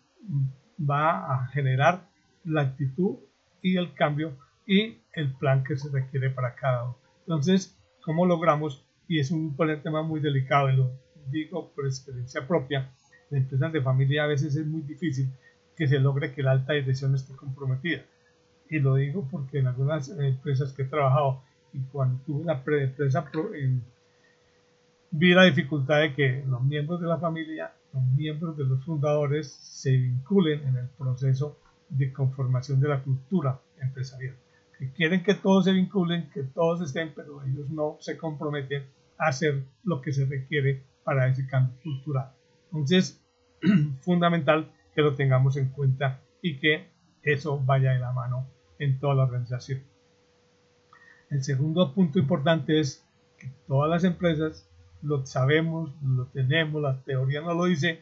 va 0.79 1.33
a 1.33 1.47
generar 1.47 2.07
la 2.43 2.61
actitud 2.61 3.17
y 3.61 3.77
el 3.77 3.93
cambio 3.93 4.37
y 4.65 4.97
el 5.13 5.33
plan 5.33 5.63
que 5.63 5.77
se 5.77 5.89
requiere 5.89 6.29
para 6.29 6.53
cada 6.55 6.83
uno. 6.83 6.97
Entonces, 7.21 7.75
¿cómo 8.01 8.25
logramos? 8.25 8.85
Y 9.07 9.19
es 9.19 9.31
un 9.31 9.55
tema 9.81 10.03
muy 10.03 10.19
delicado, 10.19 10.69
y 10.69 10.75
lo 10.75 10.91
digo 11.31 11.71
por 11.73 11.85
experiencia 11.85 12.45
propia, 12.47 12.91
en 13.31 13.37
empresas 13.37 13.71
de 13.73 13.81
familia 13.81 14.23
a 14.23 14.27
veces 14.27 14.55
es 14.55 14.65
muy 14.65 14.81
difícil 14.81 15.29
que 15.75 15.87
se 15.87 15.99
logre 15.99 16.33
que 16.33 16.43
la 16.43 16.51
alta 16.51 16.73
dirección 16.73 17.13
esté 17.15 17.35
comprometida. 17.35 18.03
Y 18.69 18.79
lo 18.79 18.95
digo 18.95 19.27
porque 19.29 19.59
en 19.59 19.67
algunas 19.67 20.09
empresas 20.09 20.73
que 20.73 20.83
he 20.83 20.85
trabajado 20.85 21.41
y 21.73 21.79
cuando 21.91 22.19
tuve 22.25 22.45
la 22.45 22.63
empresa 22.65 23.29
vi 25.11 25.33
la 25.33 25.43
dificultad 25.43 26.01
de 26.01 26.13
que 26.13 26.43
los 26.47 26.63
miembros 26.63 26.99
de 26.99 27.07
la 27.07 27.17
familia, 27.17 27.71
los 27.93 28.03
miembros 28.15 28.57
de 28.57 28.65
los 28.65 28.83
fundadores 28.83 29.47
se 29.47 29.91
vinculen 29.91 30.67
en 30.67 30.77
el 30.77 30.87
proceso 30.89 31.57
de 31.89 32.11
conformación 32.11 32.81
de 32.81 32.89
la 32.89 33.01
cultura 33.01 33.59
empresarial. 33.81 34.35
Que 34.77 34.91
quieren 34.91 35.23
que 35.23 35.35
todos 35.35 35.65
se 35.65 35.71
vinculen, 35.71 36.29
que 36.31 36.43
todos 36.43 36.81
estén, 36.81 37.13
pero 37.15 37.41
ellos 37.43 37.69
no 37.69 37.97
se 37.99 38.17
comprometen 38.17 38.83
a 39.17 39.29
hacer 39.29 39.63
lo 39.83 40.01
que 40.01 40.11
se 40.11 40.25
requiere 40.25 40.83
para 41.03 41.27
ese 41.27 41.47
cambio 41.47 41.75
cultural. 41.81 42.31
Entonces, 42.71 43.21
fundamental 44.01 44.71
que 44.93 45.01
lo 45.01 45.15
tengamos 45.15 45.57
en 45.57 45.69
cuenta 45.69 46.21
y 46.41 46.57
que 46.59 46.87
eso 47.23 47.59
vaya 47.59 47.91
de 47.91 47.99
la 47.99 48.11
mano 48.11 48.47
en 48.79 48.99
toda 48.99 49.15
la 49.15 49.23
organización. 49.23 49.83
El 51.29 51.43
segundo 51.43 51.93
punto 51.93 52.19
importante 52.19 52.79
es 52.79 53.05
que 53.37 53.51
todas 53.67 53.89
las 53.89 54.03
empresas 54.03 54.69
lo 55.01 55.25
sabemos, 55.25 55.91
lo 56.01 56.25
tenemos, 56.27 56.81
la 56.81 57.01
teoría 57.03 57.41
no 57.41 57.53
lo 57.53 57.65
dice, 57.65 58.01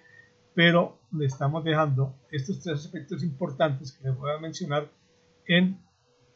pero 0.54 1.00
le 1.12 1.26
estamos 1.26 1.64
dejando 1.64 2.16
estos 2.32 2.62
tres 2.62 2.86
aspectos 2.86 3.24
importantes 3.24 3.92
que 3.92 4.08
les 4.08 4.18
voy 4.18 4.32
a 4.32 4.40
mencionar 4.40 4.90
en 5.48 5.80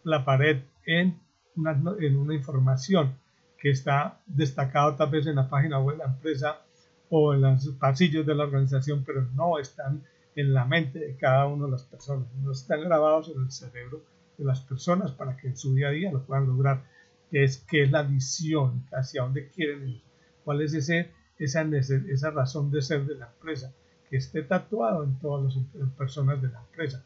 la 0.04 0.26
pared, 0.26 0.64
en 0.86 1.20
una, 1.56 1.72
en 2.00 2.18
una 2.18 2.34
información 2.34 3.18
que 3.58 3.70
está 3.70 4.22
destacado 4.26 4.96
tal 4.96 5.10
vez 5.10 5.28
en 5.28 5.36
la 5.36 5.50
página 5.50 5.80
web 5.80 5.98
de 5.98 6.04
la 6.04 6.12
empresa 6.12 6.62
o 7.10 7.34
en 7.34 7.42
los 7.42 7.68
pasillos 7.80 8.26
de 8.26 8.36
la 8.36 8.44
organización, 8.44 9.04
pero 9.06 9.24
no 9.34 9.60
están 9.60 10.04
en 10.36 10.54
la 10.54 10.66
mente 10.66 11.00
de 11.00 11.16
cada 11.18 11.48
una 11.48 11.66
de 11.66 11.72
las 11.72 11.84
personas, 11.84 12.28
no 12.36 12.52
están 12.52 12.82
grabados 12.82 13.32
en 13.36 13.44
el 13.44 13.52
cerebro 13.52 14.04
de 14.38 14.46
las 14.46 14.62
personas 14.62 15.12
para 15.12 15.36
que 15.36 15.48
en 15.48 15.58
su 15.58 15.76
día 15.76 15.90
a 15.90 15.92
día 15.92 16.12
lo 16.12 16.24
puedan 16.24 16.48
lograr, 16.48 16.84
que 17.30 17.44
es 17.44 17.58
qué 17.70 17.84
es 17.84 17.92
la 17.92 18.04
visión, 18.04 18.86
hacia 18.92 19.24
dónde 19.24 19.50
quieren 19.50 19.88
ir, 19.88 20.02
cuál 20.46 20.62
es 20.62 20.74
ese, 20.74 21.12
esa, 21.38 21.62
esa 21.64 22.32
razón 22.32 22.72
de 22.72 22.82
ser 22.82 23.06
de 23.06 23.16
la 23.16 23.28
empresa, 23.28 23.74
que 24.10 24.18
esté 24.18 24.44
tatuado 24.44 25.04
en 25.04 25.20
todas 25.20 25.56
las 25.74 25.90
personas 25.92 26.42
de 26.42 26.50
la 26.50 26.60
empresa, 26.60 27.04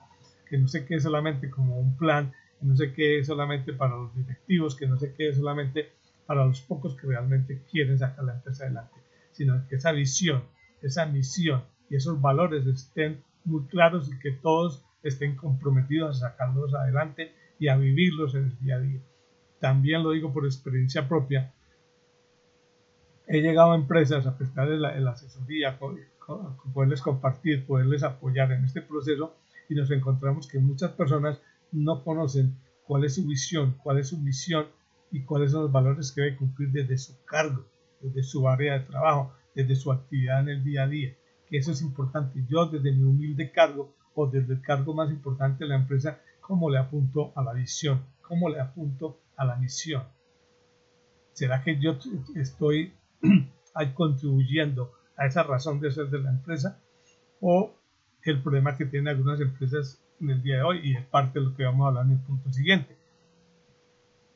que 0.47 0.57
no 0.57 0.67
se 0.67 0.85
quede 0.85 0.99
solamente 0.99 1.49
como 1.49 1.79
un 1.79 1.97
plan, 1.97 2.31
que 2.59 2.65
no 2.65 2.75
se 2.75 2.93
quede 2.93 3.23
solamente 3.23 3.73
para 3.73 3.95
los 3.95 4.15
directivos, 4.15 4.75
que 4.75 4.87
no 4.87 4.97
se 4.99 5.13
quede 5.13 5.33
solamente 5.33 5.89
para 6.25 6.45
los 6.45 6.61
pocos 6.61 6.95
que 6.95 7.07
realmente 7.07 7.63
quieren 7.69 7.97
sacar 7.97 8.23
la 8.25 8.35
empresa 8.35 8.65
adelante, 8.65 8.95
sino 9.33 9.67
que 9.67 9.75
esa 9.75 9.91
visión, 9.91 10.43
esa 10.81 11.05
misión 11.05 11.63
y 11.89 11.95
esos 11.95 12.21
valores 12.21 12.65
estén 12.65 13.23
muy 13.45 13.65
claros 13.65 14.09
y 14.11 14.17
que 14.19 14.31
todos 14.31 14.85
estén 15.03 15.35
comprometidos 15.35 16.17
a 16.23 16.29
sacarlos 16.29 16.73
adelante 16.73 17.33
y 17.59 17.67
a 17.67 17.75
vivirlos 17.75 18.35
en 18.35 18.45
el 18.45 18.59
día 18.59 18.75
a 18.75 18.79
día. 18.79 19.01
También 19.59 20.03
lo 20.03 20.11
digo 20.11 20.33
por 20.33 20.45
experiencia 20.45 21.07
propia. 21.07 21.53
He 23.27 23.41
llegado 23.41 23.73
a 23.73 23.75
empresas 23.75 24.25
a 24.25 24.37
pesar 24.37 24.69
de 24.69 24.77
la, 24.77 24.97
la 24.99 25.11
asesoría, 25.11 25.79
poderles 26.73 27.01
compartir, 27.01 27.65
poderles 27.65 28.03
apoyar 28.03 28.51
en 28.51 28.65
este 28.65 28.81
proceso 28.81 29.35
y 29.69 29.75
nos 29.75 29.91
encontramos 29.91 30.47
que 30.47 30.59
muchas 30.59 30.91
personas 30.91 31.41
no 31.71 32.03
conocen 32.03 32.57
cuál 32.85 33.05
es 33.05 33.15
su 33.15 33.25
visión, 33.25 33.75
cuál 33.81 33.99
es 33.99 34.09
su 34.09 34.17
misión 34.19 34.67
y 35.11 35.23
cuáles 35.23 35.51
son 35.51 35.63
los 35.63 35.71
valores 35.71 36.11
que 36.11 36.21
debe 36.21 36.37
cumplir 36.37 36.71
desde 36.71 36.97
su 36.97 37.23
cargo, 37.23 37.65
desde 38.03 38.23
su 38.23 38.47
área 38.47 38.73
de 38.73 38.85
trabajo, 38.85 39.33
desde 39.55 39.75
su 39.75 39.91
actividad 39.91 40.41
en 40.41 40.49
el 40.49 40.63
día 40.63 40.83
a 40.83 40.87
día. 40.87 41.15
Que 41.47 41.57
eso 41.57 41.71
es 41.71 41.81
importante. 41.81 42.43
Yo 42.49 42.65
desde 42.67 42.91
mi 42.91 43.03
humilde 43.03 43.51
cargo 43.51 43.95
o 44.15 44.27
desde 44.27 44.53
el 44.53 44.61
cargo 44.61 44.93
más 44.93 45.09
importante 45.09 45.63
de 45.63 45.69
la 45.69 45.75
empresa, 45.75 46.19
¿cómo 46.41 46.69
le 46.69 46.77
apunto 46.77 47.31
a 47.35 47.43
la 47.43 47.53
visión? 47.53 48.03
¿Cómo 48.21 48.49
le 48.49 48.59
apunto 48.59 49.21
a 49.37 49.45
la 49.45 49.55
misión? 49.55 50.03
¿Será 51.33 51.63
que 51.63 51.79
yo 51.79 51.97
estoy 52.35 52.93
contribuyendo 53.95 54.93
a 55.17 55.25
esa 55.25 55.43
razón 55.43 55.79
de 55.79 55.91
ser 55.91 56.07
de 56.09 56.19
la 56.19 56.29
empresa 56.29 56.79
o 57.41 57.73
el 58.23 58.41
problema 58.41 58.77
que 58.77 58.85
tienen 58.85 59.09
algunas 59.09 59.41
empresas 59.41 60.01
en 60.21 60.29
el 60.29 60.43
día 60.43 60.57
de 60.57 60.63
hoy 60.63 60.79
y 60.83 60.95
es 60.95 61.05
parte 61.05 61.39
de 61.39 61.45
lo 61.45 61.55
que 61.55 61.65
vamos 61.65 61.85
a 61.85 61.87
hablar 61.89 62.05
en 62.05 62.13
el 62.13 62.19
punto 62.19 62.51
siguiente. 62.51 62.95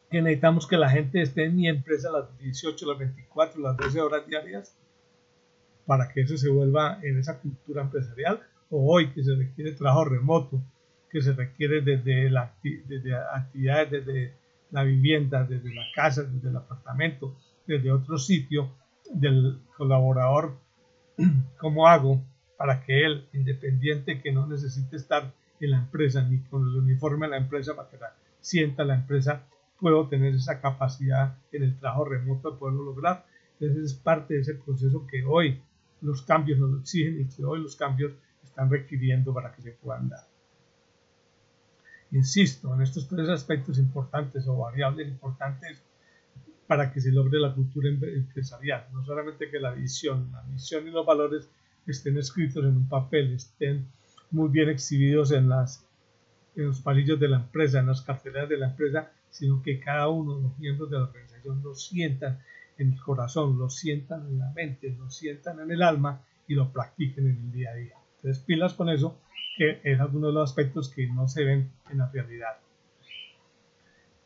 Que 0.09 0.21
necesitamos 0.21 0.67
que 0.67 0.77
la 0.77 0.89
gente 0.89 1.21
esté 1.21 1.45
en 1.45 1.55
mi 1.55 1.67
empresa 1.67 2.11
las 2.11 2.37
18, 2.39 2.85
las 2.85 2.99
24, 2.99 3.61
las 3.61 3.77
12 3.77 4.01
horas 4.01 4.27
diarias 4.27 4.77
para 5.85 6.09
que 6.09 6.21
eso 6.21 6.37
se 6.37 6.49
vuelva 6.49 6.99
en 7.01 7.17
esa 7.17 7.39
cultura 7.39 7.81
empresarial 7.81 8.41
o 8.69 8.93
hoy 8.93 9.11
que 9.11 9.23
se 9.23 9.35
requiere 9.35 9.71
trabajo 9.71 10.05
remoto, 10.05 10.61
que 11.09 11.21
se 11.21 11.33
requiere 11.33 11.81
desde, 11.81 12.29
la, 12.29 12.53
desde 12.61 13.15
actividades 13.15 13.91
desde 13.91 14.33
la 14.71 14.83
vivienda, 14.83 15.45
desde 15.45 15.73
la 15.73 15.85
casa, 15.95 16.23
desde 16.23 16.49
el 16.49 16.57
apartamento, 16.57 17.37
desde 17.65 17.91
otro 17.91 18.17
sitio 18.17 18.71
del 19.13 19.61
colaborador 19.77 20.57
¿Cómo 21.57 21.87
hago 21.87 22.23
para 22.57 22.83
que 22.83 23.05
él, 23.05 23.27
independiente 23.33 24.21
que 24.21 24.31
no 24.31 24.47
necesite 24.47 24.95
estar 24.95 25.33
en 25.59 25.71
la 25.71 25.77
empresa 25.77 26.21
ni 26.23 26.39
con 26.41 26.63
el 26.63 26.75
uniforme 26.75 27.25
de 27.27 27.31
la 27.31 27.37
empresa 27.37 27.75
para 27.75 27.89
que 27.89 27.97
la, 27.97 28.13
sienta 28.41 28.83
la 28.83 28.95
empresa, 28.95 29.43
puedo 29.79 30.07
tener 30.07 30.35
esa 30.35 30.59
capacidad 30.59 31.37
en 31.51 31.63
el 31.63 31.77
trabajo 31.77 32.05
remoto 32.05 32.51
de 32.51 32.57
poderlo 32.57 32.83
lograr? 32.83 33.25
Entonces 33.59 33.91
es 33.91 33.93
parte 33.93 34.35
de 34.35 34.41
ese 34.41 34.55
proceso 34.55 35.05
que 35.07 35.23
hoy 35.23 35.61
los 36.01 36.21
cambios 36.21 36.59
nos 36.59 36.81
exigen 36.81 37.21
y 37.21 37.25
que 37.25 37.43
hoy 37.43 37.61
los 37.61 37.75
cambios 37.75 38.13
están 38.43 38.69
requiriendo 38.69 39.33
para 39.33 39.51
que 39.53 39.61
se 39.61 39.71
puedan 39.71 40.09
dar. 40.09 40.27
Insisto, 42.11 42.73
en 42.73 42.81
estos 42.81 43.07
tres 43.07 43.27
aspectos 43.27 43.77
importantes 43.79 44.47
o 44.47 44.57
variables 44.57 45.07
importantes 45.07 45.81
para 46.65 46.91
que 46.91 47.01
se 47.01 47.11
logre 47.11 47.39
la 47.39 47.53
cultura 47.53 47.89
empresarial. 47.89 48.87
No 48.93 49.03
solamente 49.03 49.49
que 49.49 49.59
la 49.59 49.71
visión, 49.71 50.29
la 50.31 50.43
misión 50.43 50.87
y 50.87 50.91
los 50.91 51.05
valores 51.05 51.49
estén 51.85 52.17
escritos 52.17 52.63
en 52.63 52.75
un 52.75 52.89
papel, 52.89 53.33
estén 53.33 53.87
muy 54.31 54.49
bien 54.49 54.69
exhibidos 54.69 55.31
en, 55.31 55.49
las, 55.49 55.85
en 56.55 56.67
los 56.67 56.81
palillos 56.81 57.19
de 57.19 57.29
la 57.29 57.37
empresa, 57.37 57.79
en 57.79 57.87
las 57.87 58.01
carteleras 58.01 58.49
de 58.49 58.57
la 58.57 58.67
empresa, 58.67 59.11
sino 59.37 59.61
que 59.61 59.79
cada 59.79 60.09
uno 60.09 60.37
de 60.37 60.43
los 60.43 60.57
miembros 60.57 60.89
de 60.89 60.97
la 60.97 61.03
organización 61.03 61.61
lo 61.61 61.75
sientan 61.75 62.39
en 62.77 62.93
el 62.93 62.99
corazón, 62.99 63.57
lo 63.57 63.69
sientan 63.69 64.25
en 64.27 64.39
la 64.39 64.51
mente, 64.51 64.95
lo 64.97 65.09
sientan 65.09 65.59
en 65.59 65.71
el 65.71 65.83
alma 65.83 66.23
y 66.47 66.55
lo 66.55 66.71
practiquen 66.71 67.27
en 67.27 67.35
el 67.37 67.51
día 67.51 67.71
a 67.71 67.75
día. 67.75 67.95
Entonces, 68.15 68.43
pilas 68.43 68.73
con 68.73 68.89
eso, 68.89 69.19
que 69.57 69.79
es 69.83 69.99
uno 70.11 70.27
de 70.27 70.33
los 70.33 70.49
aspectos 70.49 70.89
que 70.89 71.07
no 71.07 71.27
se 71.27 71.43
ven 71.43 71.71
en 71.91 71.97
la 71.99 72.09
realidad. 72.09 72.57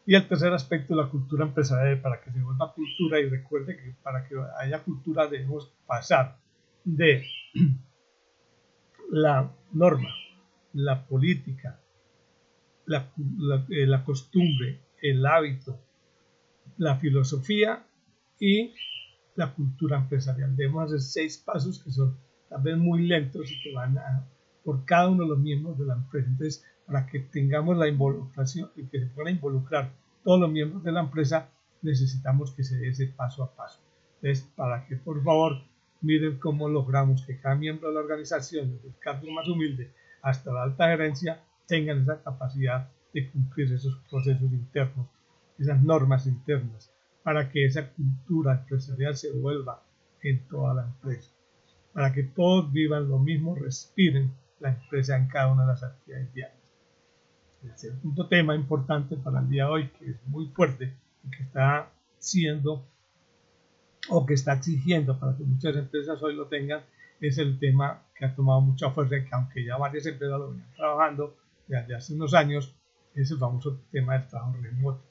Y 0.06 0.16
el 0.16 0.28
tercer 0.28 0.54
aspecto, 0.54 0.96
la 0.96 1.10
cultura 1.10 1.46
empresarial, 1.46 2.02
para 2.02 2.22
que 2.22 2.32
se 2.32 2.42
vuelva 2.42 2.74
cultura 2.74 3.20
y 3.20 3.30
recuerde 3.30 3.78
que 3.78 3.94
para 4.02 4.28
que 4.28 4.36
haya 4.60 4.84
cultura 4.84 5.28
debemos 5.28 5.72
pasar 5.86 6.38
de 6.84 7.26
la 9.12 9.52
norma, 9.74 10.10
la 10.74 11.06
política, 11.06 11.80
la, 12.86 13.12
eh, 13.70 13.86
la, 13.86 14.04
costumbre, 14.04 14.80
el 15.02 15.26
hábito, 15.26 15.80
la 16.78 16.98
filosofía 16.98 17.86
y 18.40 18.74
la 19.36 19.54
cultura 19.54 19.98
empresarial. 19.98 20.56
Debemos 20.56 20.86
hacer 20.86 21.02
seis 21.02 21.38
pasos 21.38 21.84
que 21.84 21.92
son 21.92 22.18
tal 22.50 22.62
vez 22.62 22.78
muy 22.78 23.08
lentos 23.08 23.52
y 23.52 23.62
que 23.62 23.74
van 23.74 23.98
a, 23.98 24.28
por 24.64 24.86
cada 24.86 25.10
uno 25.10 25.24
de 25.24 25.30
los 25.30 25.40
miembros 25.40 25.78
de 25.78 25.86
la 25.86 25.94
empresa. 25.94 26.28
Entonces, 26.30 26.66
para 26.86 27.06
que 27.06 27.20
tengamos 27.20 27.78
la 27.78 27.88
involucración 27.88 28.70
y 28.76 28.86
que 28.86 29.00
se 29.00 29.06
puedan 29.08 29.36
involucrar 29.36 29.92
todos 30.24 30.40
los 30.40 30.52
miembros 30.52 30.84
de 30.84 30.92
la 30.92 31.02
empresa, 31.02 31.50
necesitamos 31.82 32.52
que 32.52 32.64
se 32.64 32.78
dé 32.78 32.90
ese 32.90 33.08
paso 33.08 33.44
a 33.44 33.56
paso. 33.56 33.80
Entonces, 34.22 34.48
para 34.56 34.86
que 34.86 34.98
por 34.98 35.24
favor 35.24 35.64
miren 36.02 36.38
cómo 36.40 36.68
logramos 36.68 37.26
que 37.26 37.40
cada 37.40 37.56
miembro 37.56 37.90
de 37.90 37.96
la 37.96 38.02
organización, 38.02 38.72
desde 38.72 38.90
el 38.90 38.96
cargo 39.00 39.32
más 39.32 39.48
humilde 39.48 39.92
hasta 40.22 40.52
la 40.52 40.64
alta 40.64 40.88
gerencia, 40.88 41.42
tengan 41.68 42.02
esa 42.02 42.22
capacidad 42.22 42.90
de 43.14 43.30
cumplir 43.30 43.72
esos 43.74 43.98
procesos 44.10 44.52
internos, 44.52 45.08
esas 45.58 45.82
normas 45.82 46.28
internas, 46.28 46.92
para 47.24 47.50
que 47.50 47.66
esa 47.66 47.90
cultura 47.90 48.54
empresarial 48.54 49.16
se 49.16 49.32
vuelva 49.32 49.84
en 50.22 50.48
toda 50.48 50.74
la 50.74 50.84
empresa, 50.84 51.32
para 51.94 52.12
que 52.14 52.24
todos 52.24 52.72
vivan 52.72 53.10
lo 53.10 53.20
mismo, 53.20 53.56
respiren 53.56 54.34
la 54.60 54.70
empresa 54.70 55.18
en 55.18 55.28
cada 55.28 55.52
una 55.52 55.64
de 55.64 55.68
las 55.70 55.84
actividades 55.84 56.34
diarias. 56.34 56.62
El 57.64 57.78
segundo 57.78 58.28
tema 58.28 58.56
importante 58.56 59.18
para 59.18 59.40
el 59.40 59.50
día 59.50 59.66
de 59.66 59.72
hoy, 59.72 59.90
que 59.90 60.12
es 60.12 60.28
muy 60.28 60.48
fuerte 60.48 60.96
y 61.24 61.30
que 61.30 61.44
está 61.44 61.92
siendo 62.18 62.88
o 64.10 64.26
que 64.26 64.34
está 64.34 64.54
exigiendo 64.54 65.20
para 65.20 65.38
que 65.38 65.44
muchas 65.44 65.76
empresas 65.76 66.22
hoy 66.24 66.36
lo 66.36 66.48
tengan, 66.48 66.82
es 67.20 67.38
el 67.38 67.60
tema 67.60 68.02
que 68.16 68.26
ha 68.26 68.36
tomado 68.36 68.62
mucha 68.62 68.90
fuerza 68.90 69.24
que 69.24 69.30
aunque 69.32 69.64
ya 69.64 69.78
varias 69.78 70.08
empresas 70.08 70.40
lo 70.40 70.50
venían 70.50 70.74
trabajando 70.76 71.38
desde 71.68 71.96
hace 71.96 72.16
unos 72.16 72.34
años, 72.34 72.76
es 73.16 73.32
el 73.32 73.38
famoso 73.38 73.80
tema 73.92 74.14
del 74.14 74.28
trabajo 74.28 74.58
remoto. 74.62 75.02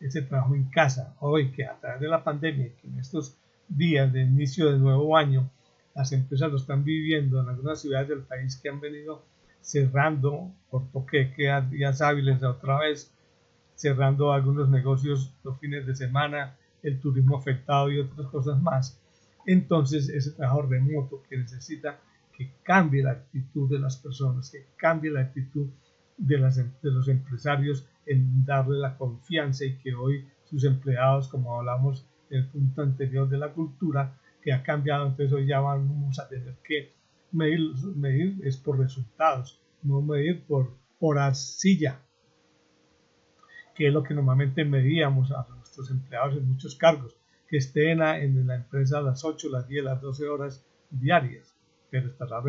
Ese 0.00 0.22
trabajo 0.22 0.54
en 0.54 0.64
casa, 0.64 1.14
hoy 1.20 1.52
que 1.52 1.64
a 1.64 1.78
través 1.78 2.00
de 2.00 2.08
la 2.08 2.24
pandemia, 2.24 2.74
que 2.80 2.88
en 2.88 2.98
estos 2.98 3.36
días 3.68 4.12
de 4.12 4.22
inicio 4.22 4.70
del 4.70 4.80
nuevo 4.80 5.16
año, 5.16 5.48
las 5.94 6.12
empresas 6.12 6.50
lo 6.50 6.56
están 6.56 6.84
viviendo 6.84 7.40
en 7.40 7.48
algunas 7.48 7.80
ciudades 7.80 8.08
del 8.08 8.22
país 8.22 8.56
que 8.56 8.68
han 8.68 8.80
venido 8.80 9.24
cerrando 9.60 10.52
por 10.70 10.90
toque 10.90 11.32
que 11.34 11.52
días 11.70 12.00
hábiles 12.02 12.42
otra 12.42 12.80
vez, 12.80 13.12
cerrando 13.74 14.32
algunos 14.32 14.68
negocios 14.68 15.32
los 15.44 15.58
fines 15.58 15.86
de 15.86 15.94
semana, 15.94 16.56
el 16.82 16.98
turismo 17.00 17.36
afectado 17.36 17.90
y 17.90 18.00
otras 18.00 18.26
cosas 18.28 18.60
más. 18.60 18.98
Entonces, 19.46 20.08
ese 20.08 20.32
trabajo 20.32 20.62
remoto 20.62 21.22
que 21.28 21.36
necesita 21.36 21.98
que 22.36 22.50
cambie 22.62 23.02
la 23.02 23.12
actitud 23.12 23.70
de 23.70 23.78
las 23.78 23.96
personas, 23.96 24.50
que 24.50 24.66
cambie 24.76 25.10
la 25.10 25.20
actitud 25.20 25.68
de, 26.26 26.38
las, 26.38 26.56
de 26.56 26.90
los 26.90 27.08
empresarios 27.08 27.86
en 28.06 28.44
darle 28.44 28.78
la 28.78 28.96
confianza 28.96 29.64
y 29.64 29.76
que 29.78 29.94
hoy 29.94 30.26
sus 30.44 30.64
empleados, 30.64 31.28
como 31.28 31.58
hablamos 31.58 32.06
en 32.30 32.38
el 32.38 32.46
punto 32.48 32.82
anterior 32.82 33.28
de 33.28 33.38
la 33.38 33.52
cultura, 33.52 34.18
que 34.42 34.52
ha 34.52 34.62
cambiado, 34.62 35.06
entonces 35.06 35.32
hoy 35.32 35.46
ya 35.46 35.60
vamos 35.60 36.18
a 36.18 36.28
tener 36.28 36.56
que 36.64 36.92
medir, 37.30 37.60
medir 37.94 38.40
es 38.44 38.56
por 38.56 38.78
resultados, 38.78 39.60
no 39.82 40.02
medir 40.02 40.44
por 40.44 40.82
silla 41.34 42.00
que 43.74 43.88
es 43.88 43.92
lo 43.92 44.02
que 44.02 44.14
normalmente 44.14 44.64
medíamos 44.64 45.32
a 45.32 45.46
nuestros 45.56 45.90
empleados 45.90 46.36
en 46.36 46.48
muchos 46.48 46.76
cargos, 46.76 47.16
que 47.48 47.56
estén 47.56 48.02
en 48.02 48.46
la 48.46 48.56
empresa 48.56 48.98
a 48.98 49.02
las 49.02 49.24
8, 49.24 49.48
las 49.50 49.66
10, 49.66 49.84
las 49.84 50.00
12 50.00 50.28
horas 50.28 50.64
diarias, 50.90 51.54
pero 51.90 52.08
estará, 52.08 52.42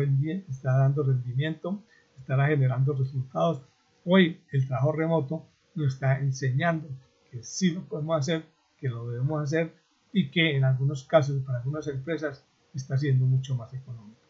estará 0.48 0.78
dando 0.78 1.02
rendimiento, 1.02 1.82
estará 2.18 2.46
generando 2.46 2.92
resultados. 2.92 3.62
Hoy 4.04 4.40
el 4.52 4.66
trabajo 4.66 4.92
remoto 4.92 5.46
nos 5.74 5.94
está 5.94 6.20
enseñando 6.20 6.88
que 7.30 7.42
sí 7.42 7.70
lo 7.70 7.82
podemos 7.82 8.18
hacer, 8.18 8.44
que 8.78 8.88
lo 8.88 9.08
debemos 9.08 9.42
hacer 9.42 9.74
y 10.12 10.30
que 10.30 10.56
en 10.56 10.64
algunos 10.64 11.04
casos, 11.04 11.42
para 11.44 11.58
algunas 11.58 11.86
empresas, 11.88 12.44
está 12.74 12.96
siendo 12.96 13.26
mucho 13.26 13.54
más 13.54 13.72
económico 13.74 14.24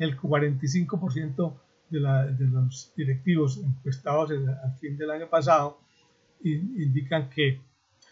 el 0.00 0.18
45% 0.18 1.54
de, 1.90 2.00
de, 2.00 2.46
los 2.46 2.92
directivos 2.96 3.58
encuestados 3.58 4.30
al 4.30 4.74
fin 4.78 4.96
del 4.96 5.10
año 5.10 5.28
pasado 5.28 5.78
indican 6.42 7.28
que 7.28 7.60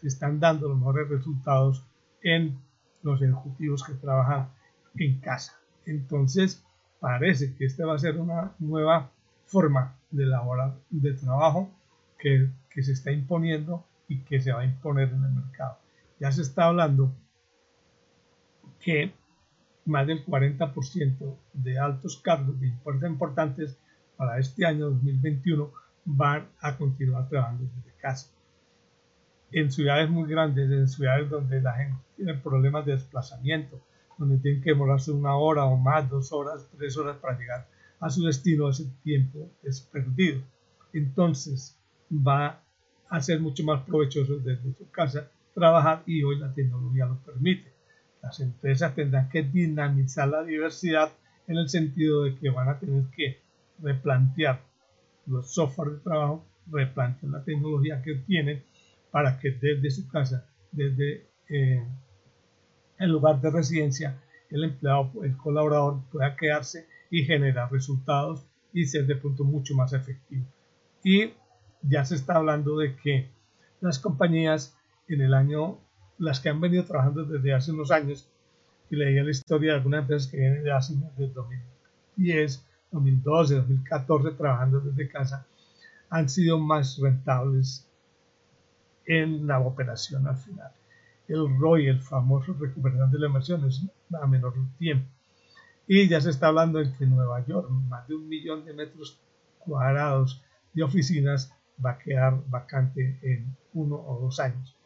están 0.02 0.38
dando 0.38 0.68
los 0.68 0.76
mejores 0.76 1.08
resultados 1.08 1.82
en 2.22 2.58
los 3.02 3.22
ejecutivos 3.22 3.84
que 3.84 3.94
trabajan 3.94 4.50
en 4.96 5.18
casa. 5.20 5.58
Entonces, 5.87 6.62
parece 7.00 7.54
que 7.54 7.66
esta 7.66 7.87
va 7.87 7.94
a 7.94 7.98
ser 7.98 8.18
una 8.18 8.52
nueva 8.58 9.11
forma 9.46 9.96
de 10.11 10.26
laborar, 10.26 10.74
de 10.90 11.14
trabajo 11.14 11.70
que, 12.18 12.50
que 12.70 12.82
se 12.82 12.92
está 12.92 13.12
imponiendo 13.12 13.84
y 14.08 14.20
que 14.20 14.40
se 14.40 14.52
va 14.52 14.61
a 14.61 14.64
imponer 14.64 15.08
en 15.08 15.24
el 15.24 15.30
mercado. 15.30 15.78
Ya 16.18 16.32
se 16.32 16.42
está 16.42 16.64
hablando 16.64 17.12
que 18.80 19.12
más 19.84 20.06
del 20.06 20.24
40% 20.24 21.37
de 21.54 21.78
altos 21.78 22.18
cargos 22.18 22.61
de 22.61 22.68
importancia 22.68 23.08
importantes 23.08 23.78
para 24.16 24.38
este 24.38 24.66
año 24.66 24.90
2021 24.90 25.72
van 26.04 26.48
a 26.61 26.76
continuar 26.76 27.28
trabajando 27.28 27.64
desde 27.64 27.98
casa. 27.98 28.30
En 29.50 29.70
ciudades 29.72 30.11
muy 30.11 30.28
grandes, 30.28 30.70
en 30.70 30.88
ciudades 30.88 31.30
donde 31.30 31.62
la 31.62 31.74
gente 31.74 31.98
tiene 32.16 32.34
problemas 32.34 32.84
de 32.84 32.92
desplazamiento, 32.92 33.80
donde 34.18 34.38
tienen 34.38 34.62
que 34.62 34.70
demorarse 34.70 35.12
una 35.12 35.37
hora 35.37 35.64
o 35.64 35.76
más, 35.76 36.11
dos 36.11 36.33
horas, 36.33 36.68
tres 36.76 36.96
horas 36.96 37.16
para 37.18 37.38
llegar 37.38 37.68
a 38.00 38.11
su 38.11 38.24
destino, 38.24 38.68
ese 38.68 38.90
tiempo 39.02 39.50
es 39.62 39.81
perdido. 39.81 40.42
Entonces 40.92 41.78
va 42.11 42.61
a 43.09 43.20
ser 43.20 43.40
mucho 43.40 43.64
más 43.64 43.83
provechoso 43.85 44.37
desde 44.38 44.74
su 44.74 44.90
casa 44.90 45.31
trabajar 45.54 46.02
y 46.07 46.22
hoy 46.22 46.38
la 46.38 46.52
tecnología 46.52 47.07
lo 47.07 47.18
permite. 47.18 47.72
Las 48.22 48.40
empresas 48.40 48.94
tendrán 48.94 49.28
que 49.28 49.42
dinamizar 49.42 50.28
la 50.28 50.42
diversidad 50.42 51.12
en 51.46 51.57
el 51.57 51.68
sentido 51.68 52.24
de 52.24 52.37
que 52.37 52.50
van 52.50 52.68
a 52.68 52.78
tener 52.78 53.04
que 53.16 53.40
replantear 53.81 54.61
los 55.26 55.52
software 55.52 55.92
de 55.92 55.98
trabajo, 55.98 56.44
replantear 56.70 57.33
la 57.33 57.44
tecnología 57.44 58.02
que 58.02 58.14
tienen 58.14 58.62
para 59.11 59.38
que 59.38 59.52
desde 59.52 59.90
su 59.90 60.09
casa, 60.09 60.46
desde 60.72 61.26
eh, 61.48 61.85
el 62.98 63.11
lugar 63.11 63.40
de 63.40 63.50
residencia, 63.50 64.20
el 64.50 64.64
empleado, 64.64 65.11
el 65.22 65.37
colaborador 65.37 66.02
pueda 66.11 66.37
quedarse 66.37 66.87
y 67.11 67.24
generar 67.24 67.70
resultados 67.70 68.44
y 68.72 68.87
ser 68.87 69.06
de 69.06 69.16
pronto 69.16 69.44
mucho 69.44 69.74
más 69.74 69.92
efectivo. 69.92 70.44
Y 71.04 71.32
ya 71.82 72.04
se 72.04 72.16
está 72.16 72.37
hablando 72.37 72.78
de 72.78 72.96
que 72.96 73.30
las 73.80 73.98
compañías 73.98 74.76
en 75.08 75.20
el 75.20 75.34
año 75.34 75.78
las 76.18 76.40
que 76.40 76.48
han 76.48 76.61
venido 76.61 76.84
trabajando 76.84 77.24
desde 77.24 77.54
hace 77.54 77.72
unos 77.72 77.90
años, 77.90 78.28
y 78.90 78.96
leía 78.96 79.22
la 79.22 79.30
historia 79.30 79.72
de 79.72 79.78
algunas 79.78 80.02
empresas 80.02 80.30
que 80.30 80.38
vienen 80.38 80.64
de 80.64 80.72
hace 80.72 80.94
desde 80.94 81.32
2010, 81.32 82.66
2012, 82.90 83.54
2014 83.54 84.30
trabajando 84.32 84.80
desde 84.80 85.08
casa, 85.08 85.46
han 86.11 86.28
sido 86.28 86.58
más 86.58 86.98
rentables 86.98 87.87
en 89.06 89.46
la 89.46 89.61
operación 89.61 90.26
al 90.26 90.37
final. 90.37 90.72
El 91.29 91.59
ROI, 91.59 91.88
el 91.88 92.01
famoso 92.01 92.55
recuperación 92.55 93.11
de 93.11 93.19
la 93.19 93.27
inversión, 93.27 93.67
es 93.67 93.83
a 94.21 94.27
menor 94.27 94.55
tiempo. 94.79 95.09
Y 95.87 96.09
ya 96.09 96.21
se 96.21 96.31
está 96.31 96.49
hablando 96.49 96.79
de 96.79 96.93
que 96.93 97.07
Nueva 97.07 97.45
York 97.47 97.71
más 97.71 98.09
de 98.09 98.14
un 98.14 98.29
millón 98.29 98.64
de 98.64 98.75
metros 98.75 99.21
cuadrados 99.59 100.43
de 100.73 100.83
oficinas 100.83 101.53
va 101.85 101.93
a 101.93 101.99
quedar 101.99 102.43
vacante 102.49 103.19
en 103.23 103.57
uno 103.75 103.97
o 103.97 104.21
dos 104.21 104.41
años 104.41 104.79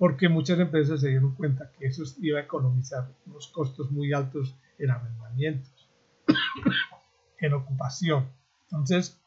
porque 0.00 0.30
muchas 0.30 0.58
empresas 0.58 1.02
se 1.02 1.08
dieron 1.10 1.34
cuenta 1.34 1.70
que 1.78 1.86
eso 1.86 2.02
iba 2.22 2.38
a 2.38 2.44
economizar 2.44 3.06
unos 3.26 3.48
costos 3.48 3.90
muy 3.90 4.14
altos 4.14 4.56
en 4.78 4.90
arrendamientos, 4.90 5.90
en 7.38 7.52
ocupación. 7.52 8.26
Entonces, 8.62 9.20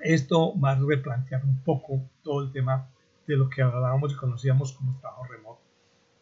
esto 0.00 0.58
va 0.58 0.72
a 0.72 0.80
replantear 0.80 1.44
un 1.44 1.62
poco 1.62 2.02
todo 2.24 2.42
el 2.42 2.50
tema 2.50 2.88
de 3.26 3.36
lo 3.36 3.48
que 3.48 3.62
hablábamos 3.62 4.12
y 4.12 4.16
conocíamos 4.16 4.72
como 4.72 4.98
trabajo 5.00 5.24
remoto. 5.24 5.62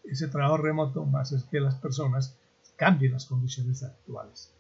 Ese 0.05 0.29
trabajo 0.29 0.57
remoto 0.57 1.11
va 1.11 1.21
a 1.21 1.23
hacer 1.23 1.41
que 1.51 1.61
las 1.61 1.77
personas 1.77 2.39
cambien 2.77 3.13
las 3.13 3.27
condiciones 3.27 3.83
actuales. 3.83 4.55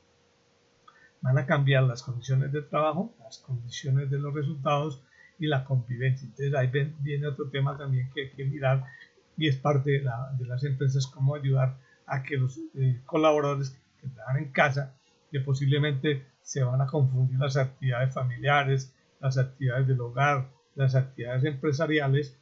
Van 1.22 1.38
a 1.38 1.46
cambiar 1.46 1.84
las 1.84 2.02
condiciones 2.02 2.52
de 2.52 2.62
trabajo, 2.62 3.14
las 3.20 3.38
condiciones 3.38 4.10
de 4.10 4.18
los 4.18 4.34
resultados 4.34 5.02
y 5.38 5.46
la 5.46 5.64
convivencia. 5.64 6.26
Entonces 6.26 6.54
ahí 6.54 6.70
viene 7.00 7.26
otro 7.26 7.48
tema 7.48 7.76
también 7.76 8.10
que 8.12 8.22
hay 8.22 8.30
que 8.30 8.44
mirar 8.44 8.84
y 9.36 9.48
es 9.48 9.56
parte 9.56 9.90
de, 9.90 10.02
las 10.46 10.64
empresas 10.64 11.06
cómo 11.06 11.34
ayudar 11.34 11.78
a 12.06 12.22
que 12.22 12.36
los 12.36 12.58
eh, 12.74 13.00
colaboradores 13.06 13.70
que 14.00 14.08
trabajan 14.08 14.44
en 14.44 14.52
casa, 14.52 14.94
que 15.30 15.40
posiblemente 15.40 16.26
se 16.42 16.62
van 16.62 16.80
a 16.80 16.86
confundir 16.86 17.38
las 17.38 17.56
actividades 17.56 18.12
familiares, 18.12 18.94
las 19.20 19.38
actividades 19.38 19.86
del 19.86 20.00
hogar, 20.00 20.50
las 20.80 20.94
actividades 20.94 21.44
empresariales 21.44 22.38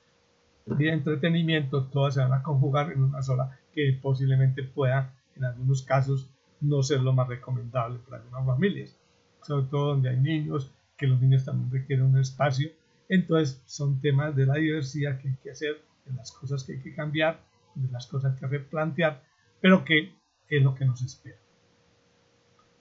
y 0.67 0.75
de 0.75 0.91
entretenimiento, 0.91 1.87
todas 1.87 2.15
se 2.15 2.21
van 2.21 2.33
a 2.33 2.43
conjugar 2.43 2.93
en 2.93 3.03
una 3.03 3.23
sola 3.23 3.59
que 3.73 3.99
posiblemente 4.01 4.63
pueda 4.63 5.15
en 5.37 5.45
algunos 5.45 5.83
casos 5.83 6.31
no 6.61 6.83
ser 6.83 7.01
lo 7.01 7.13
más 7.13 7.29
recomendable 7.29 7.99
para 8.01 8.23
algunas 8.23 8.47
familias, 8.47 8.99
sobre 9.43 9.67
todo 9.67 9.89
donde 9.89 10.11
hay 10.11 10.17
niños 10.19 10.73
que 10.97 11.07
los 11.07 11.21
niños 11.21 11.45
también 11.45 11.71
requieren 11.71 12.07
un 12.07 12.19
espacio. 12.19 12.71
Entonces 13.09 13.63
son 13.67 14.01
temas 14.01 14.35
de 14.37 14.47
la 14.47 14.55
diversidad 14.55 15.19
que 15.19 15.29
hay 15.29 15.37
que 15.43 15.53
hacer, 15.53 15.81
de 16.05 16.13
las 16.15 16.33
cosas 16.33 16.65
que 16.65 16.73
hay 16.73 16.81
que 16.81 16.95
cambiar, 16.95 17.41
de 17.75 17.91
las 17.91 18.07
cosas 18.07 18.39
que 18.39 18.47
replantear, 18.47 19.23
pero 19.61 19.85
que 19.85 20.13
es 20.49 20.63
lo 20.63 20.75
que 20.75 20.85
nos 20.85 21.01
espera. 21.03 21.39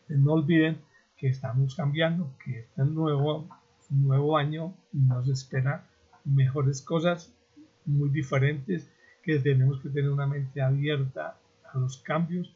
No 0.10 0.34
olviden 0.34 0.82
que 1.16 1.28
estamos 1.28 1.76
cambiando, 1.76 2.36
que 2.44 2.62
este 2.62 2.86
nuevo, 2.86 3.48
nuevo 3.90 4.38
año 4.38 4.74
nos 4.92 5.28
espera 5.30 5.88
mejores 6.26 6.82
cosas, 6.82 7.34
muy 7.86 8.10
diferentes, 8.10 8.90
que 9.24 9.40
tenemos 9.40 9.82
que 9.82 9.90
tener 9.90 10.10
una 10.10 10.28
mente 10.28 10.62
abierta 10.62 11.38
a 11.72 11.78
los 11.78 11.98
cambios, 11.98 12.56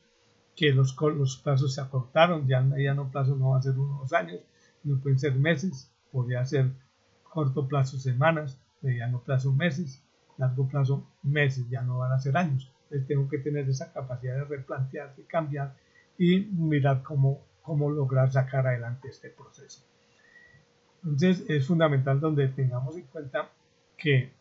que 0.56 0.72
los, 0.72 0.96
los 1.00 1.38
plazos 1.38 1.76
se 1.76 1.82
acortaron, 1.82 2.48
ya, 2.48 2.66
ya 2.78 2.94
no 2.94 3.10
plazo 3.10 3.36
no 3.36 3.52
va 3.52 3.60
a 3.60 3.62
ser 3.62 3.78
unos 3.78 4.14
años, 4.14 4.40
no 4.84 5.00
pueden 5.00 5.20
ser 5.20 5.36
meses, 5.36 5.92
podría 6.12 6.46
ser 6.46 6.72
corto 7.24 7.68
plazo 7.68 7.98
semanas, 7.98 8.60
mediano 8.82 9.22
plazo 9.22 9.54
meses, 9.54 10.04
largo 10.38 10.68
plazo 10.68 11.08
meses, 11.24 11.70
ya 11.70 11.82
no 11.82 12.00
van 12.00 12.12
a 12.12 12.20
ser 12.20 12.36
años. 12.38 12.72
Entonces 12.84 13.08
tengo 13.08 13.30
que 13.30 13.38
tener 13.38 13.70
esa 13.70 13.94
capacidad 13.94 14.36
de 14.36 14.44
replantear, 14.46 15.16
de 15.16 15.24
cambiar 15.24 15.76
y 16.18 16.40
mirar 16.40 17.04
cómo, 17.04 17.40
cómo 17.62 17.90
lograr 17.90 18.32
sacar 18.32 18.68
adelante 18.68 19.08
este 19.08 19.30
proceso. 19.30 19.84
Entonces 21.04 21.44
es 21.50 21.68
fundamental 21.68 22.20
donde 22.20 22.48
tengamos 22.50 22.96
en 22.96 23.04
cuenta 23.04 23.50
que 23.98 24.32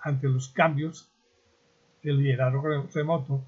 ante 0.00 0.28
los 0.28 0.48
cambios 0.48 1.10
el 2.02 2.18
liderazgo 2.18 2.62
remoto 2.92 3.44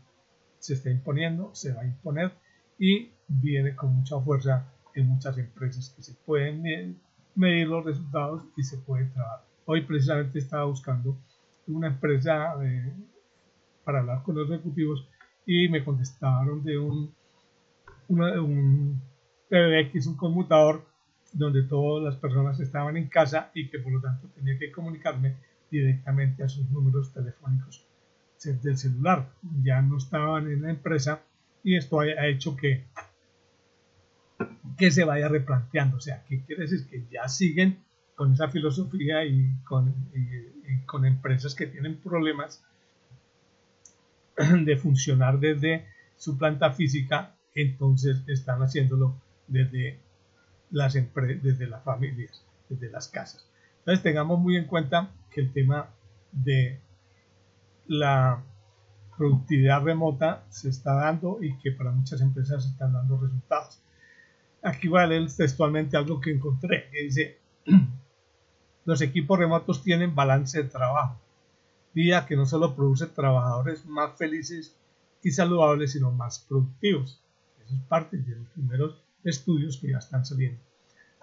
se 0.59 0.75
está 0.75 0.90
imponiendo, 0.90 1.55
se 1.55 1.73
va 1.73 1.83
a 1.83 1.87
imponer 1.87 2.33
y 2.79 3.11
viene 3.27 3.75
con 3.75 3.95
mucha 3.95 4.19
fuerza 4.21 4.73
en 4.95 5.09
muchas 5.09 5.38
empresas 5.38 5.90
que 5.90 6.03
se 6.03 6.14
pueden 6.14 7.01
medir 7.35 7.69
los 7.69 7.85
resultados 7.85 8.45
y 8.57 8.62
se 8.62 8.79
puede 8.79 9.07
trabajar. 9.07 9.45
Hoy 9.66 9.83
precisamente 9.83 10.38
estaba 10.38 10.64
buscando 10.64 11.16
una 11.66 11.88
empresa 11.88 12.55
eh, 12.62 12.93
para 13.85 14.01
hablar 14.01 14.23
con 14.23 14.35
los 14.35 14.51
ejecutivos 14.51 15.07
y 15.47 15.69
me 15.69 15.85
contestaron 15.85 16.62
de 16.64 16.79
un, 16.79 17.14
un 18.09 19.01
PBX, 19.49 20.07
un 20.09 20.16
conmutador 20.16 20.89
donde 21.33 21.62
todas 21.62 22.05
las 22.05 22.16
personas 22.16 22.59
estaban 22.61 22.97
en 22.97 23.09
casa 23.09 23.51
y 23.55 23.69
que 23.69 23.79
por 23.79 23.93
lo 23.93 24.01
tanto 24.01 24.29
tenía 24.35 24.59
que 24.59 24.73
comunicarme 24.73 25.37
directamente 25.71 26.43
a 26.43 26.49
sus 26.49 26.69
números 26.71 27.12
telefónicos 27.12 27.85
del 28.45 28.77
celular. 28.77 29.29
Ya 29.62 29.83
no 29.83 29.99
estaban 29.99 30.51
en 30.51 30.62
la 30.62 30.71
empresa 30.71 31.23
y 31.62 31.77
esto 31.77 32.01
ha 32.01 32.27
hecho 32.27 32.57
que 32.57 32.85
que 34.77 34.90
se 34.90 35.05
vaya 35.05 35.29
replanteando. 35.29 35.99
O 35.99 36.01
sea, 36.01 36.25
¿qué 36.27 36.40
quiere 36.40 36.62
decir? 36.62 36.87
Que 36.88 37.05
ya 37.11 37.29
siguen 37.29 37.79
con 38.14 38.33
esa 38.33 38.49
filosofía 38.49 39.25
y 39.25 39.55
con, 39.64 39.95
con 40.87 41.05
empresas 41.05 41.55
que 41.55 41.66
tienen 41.66 41.97
problemas 41.97 42.64
de 44.37 44.77
funcionar 44.77 45.38
desde 45.38 45.87
su 46.16 46.37
planta 46.37 46.73
física, 46.73 47.35
entonces 47.55 48.23
están 48.27 48.61
haciéndolo 48.62 49.14
desde 49.49 49.99
las 50.71 50.95
desde 50.95 51.67
las 51.67 51.83
familias, 51.83 52.45
desde 52.69 52.91
las 52.91 53.09
casas. 53.09 53.47
Entonces 53.81 54.03
tengamos 54.03 54.39
muy 54.39 54.57
en 54.57 54.67
cuenta 54.67 55.11
que 55.31 55.41
el 55.41 55.53
tema 55.53 55.89
de 56.33 56.81
la 57.87 58.43
productividad 59.17 59.83
remota 59.83 60.45
se 60.49 60.69
está 60.69 60.95
dando 60.95 61.43
y 61.43 61.59
que 61.59 61.73
para 61.73 61.91
muchas 61.91 62.21
empresas 62.21 62.65
están 62.65 62.93
dando 62.93 63.19
resultados. 63.19 63.81
Aquí 64.63 64.89
voy 64.89 65.01
a 65.01 65.07
leer 65.07 65.31
textualmente 65.33 65.97
algo 65.97 66.21
que 66.21 66.33
encontré, 66.33 66.89
que 66.91 67.03
dice, 67.03 67.39
los 68.85 69.01
equipos 69.01 69.39
remotos 69.39 69.83
tienen 69.83 70.15
balance 70.15 70.63
de 70.63 70.69
trabajo, 70.69 71.19
vía 71.95 72.27
que 72.27 72.37
no 72.37 72.47
solo 72.47 72.77
produce 72.77 73.07
trabajadores 73.07 73.85
más 73.87 74.17
felices 74.17 74.77
y 75.23 75.31
saludables, 75.31 75.93
sino 75.93 76.11
más 76.13 76.39
productivos. 76.39 77.21
Eso 77.65 77.75
es 77.75 77.83
parte 77.83 78.17
de 78.19 78.37
los 78.37 78.49
primeros 78.49 79.03
estudios 79.25 79.79
que 79.79 79.91
ya 79.91 79.99
están 79.99 80.25
saliendo. 80.25 80.61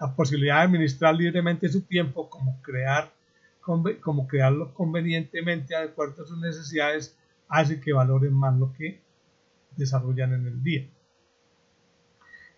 La 0.00 0.14
posibilidad 0.14 0.56
de 0.56 0.62
administrar 0.62 1.14
libremente 1.14 1.68
su 1.68 1.82
tiempo, 1.82 2.30
como, 2.30 2.62
crear, 2.62 3.12
como 3.60 4.26
crearlo 4.26 4.72
convenientemente 4.72 5.74
de 5.74 5.82
acuerdo 5.82 6.22
a 6.22 6.26
sus 6.26 6.38
necesidades, 6.38 7.16
hace 7.48 7.80
que 7.80 7.92
valoren 7.92 8.32
más 8.32 8.56
lo 8.56 8.72
que 8.72 9.00
desarrollan 9.76 10.34
en 10.34 10.46
el 10.46 10.62
día 10.62 10.88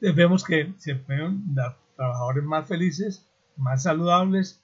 vemos 0.01 0.45
que 0.45 0.73
se 0.79 0.95
pueden 0.97 1.55
dar 1.55 1.77
trabajadores 1.97 2.45
más 2.45 2.67
felices, 2.67 3.29
más 3.57 3.83
saludables 3.83 4.63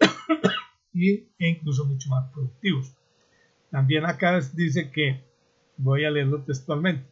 e 0.94 1.28
incluso 1.38 1.84
mucho 1.84 2.10
más 2.10 2.30
productivos. 2.32 2.92
También 3.70 4.04
acá 4.04 4.40
dice 4.54 4.90
que, 4.90 5.24
voy 5.76 6.04
a 6.04 6.10
leerlo 6.10 6.42
textualmente, 6.42 7.06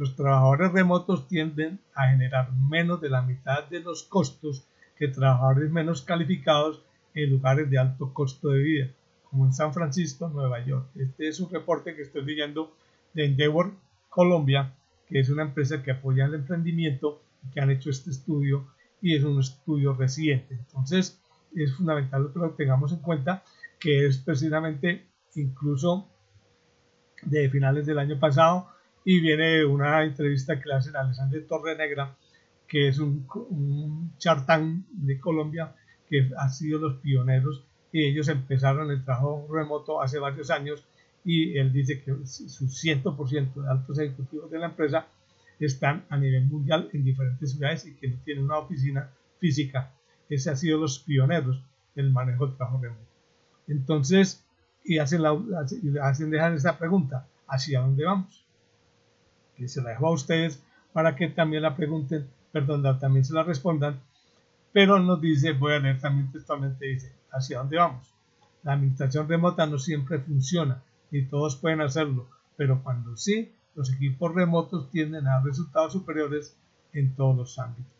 los 0.00 0.16
trabajadores 0.16 0.72
remotos 0.72 1.28
tienden 1.28 1.78
a 1.94 2.08
generar 2.08 2.50
menos 2.54 3.02
de 3.02 3.10
la 3.10 3.20
mitad 3.20 3.68
de 3.68 3.80
los 3.80 4.02
costos 4.04 4.66
que 4.96 5.08
trabajadores 5.08 5.70
menos 5.70 6.00
calificados 6.00 6.82
en 7.12 7.28
lugares 7.28 7.68
de 7.68 7.76
alto 7.76 8.14
costo 8.14 8.48
de 8.48 8.62
vida, 8.62 8.90
como 9.24 9.44
en 9.44 9.52
San 9.52 9.74
Francisco, 9.74 10.30
Nueva 10.30 10.64
York. 10.64 10.86
Este 10.96 11.28
es 11.28 11.38
un 11.38 11.50
reporte 11.50 11.94
que 11.94 12.00
estoy 12.00 12.24
leyendo 12.24 12.74
de 13.12 13.26
Endeavor, 13.26 13.74
Colombia, 14.08 14.72
que 15.06 15.20
es 15.20 15.28
una 15.28 15.42
empresa 15.42 15.82
que 15.82 15.90
apoya 15.90 16.24
el 16.24 16.34
emprendimiento, 16.34 17.20
que 17.52 17.60
han 17.60 17.70
hecho 17.70 17.90
este 17.90 18.08
estudio 18.08 18.68
y 19.02 19.16
es 19.16 19.22
un 19.22 19.38
estudio 19.38 19.92
reciente. 19.92 20.54
Entonces, 20.54 21.20
es 21.54 21.74
fundamental 21.74 22.30
que 22.32 22.38
lo 22.38 22.52
tengamos 22.52 22.90
en 22.92 23.00
cuenta, 23.00 23.42
que 23.78 24.06
es 24.06 24.16
precisamente 24.16 25.04
incluso 25.34 26.08
de 27.20 27.50
finales 27.50 27.84
del 27.84 27.98
año 27.98 28.18
pasado 28.18 28.79
y 29.04 29.20
viene 29.20 29.64
una 29.64 30.02
entrevista 30.02 30.60
que 30.60 30.68
le 30.68 30.74
hacen 30.74 30.96
a 30.96 31.00
Alessandro 31.00 31.42
Torrenegra, 31.44 32.16
que 32.66 32.88
es 32.88 32.98
un, 32.98 33.26
un 33.48 34.12
chartán 34.18 34.86
de 34.92 35.18
Colombia 35.18 35.74
que 36.08 36.30
ha 36.36 36.48
sido 36.48 36.78
los 36.78 36.96
pioneros 37.00 37.64
y 37.92 38.04
ellos 38.04 38.28
empezaron 38.28 38.90
el 38.90 39.04
trabajo 39.04 39.48
remoto 39.50 40.02
hace 40.02 40.18
varios 40.18 40.50
años 40.50 40.84
y 41.24 41.58
él 41.58 41.72
dice 41.72 42.00
que 42.02 42.12
su 42.24 42.66
100% 42.66 43.54
de 43.54 43.70
altos 43.70 43.98
ejecutivos 43.98 44.50
de 44.50 44.58
la 44.58 44.66
empresa 44.66 45.06
están 45.58 46.04
a 46.08 46.16
nivel 46.16 46.46
mundial 46.46 46.88
en 46.92 47.04
diferentes 47.04 47.52
ciudades 47.52 47.86
y 47.86 47.94
que 47.94 48.08
no 48.08 48.16
tienen 48.24 48.44
una 48.44 48.58
oficina 48.58 49.10
física. 49.38 49.92
Ese 50.28 50.50
ha 50.50 50.56
sido 50.56 50.78
los 50.78 51.00
pioneros 51.00 51.62
del 51.94 52.10
manejo 52.10 52.46
del 52.46 52.56
trabajo 52.56 52.80
remoto. 52.80 53.02
Entonces, 53.68 54.44
y 54.84 54.98
hacen, 54.98 55.22
la, 55.22 55.38
hacen 56.02 56.30
dejar 56.30 56.54
esa 56.54 56.78
pregunta, 56.78 57.26
¿hacia 57.46 57.80
dónde 57.80 58.04
vamos? 58.04 58.46
Se 59.68 59.82
la 59.82 59.90
dejo 59.90 60.08
a 60.08 60.12
ustedes 60.12 60.62
para 60.92 61.16
que 61.16 61.28
también 61.28 61.62
la 61.62 61.76
pregunten, 61.76 62.28
perdón, 62.52 62.82
también 62.98 63.24
se 63.24 63.34
la 63.34 63.42
respondan, 63.42 64.00
pero 64.72 64.98
nos 64.98 65.20
dice, 65.20 65.52
voy 65.52 65.72
a 65.74 65.78
leer 65.78 66.00
también 66.00 66.30
textualmente, 66.30 66.86
dice, 66.86 67.12
¿hacia 67.32 67.58
dónde 67.58 67.76
vamos? 67.76 68.14
La 68.62 68.74
administración 68.74 69.28
remota 69.28 69.66
no 69.66 69.78
siempre 69.78 70.18
funciona 70.18 70.82
y 71.10 71.22
todos 71.22 71.56
pueden 71.56 71.80
hacerlo, 71.80 72.28
pero 72.56 72.82
cuando 72.82 73.16
sí, 73.16 73.52
los 73.74 73.92
equipos 73.92 74.34
remotos 74.34 74.90
tienden 74.90 75.26
a 75.26 75.40
resultados 75.40 75.92
superiores 75.92 76.56
en 76.92 77.14
todos 77.14 77.36
los 77.36 77.58
ámbitos. 77.58 77.92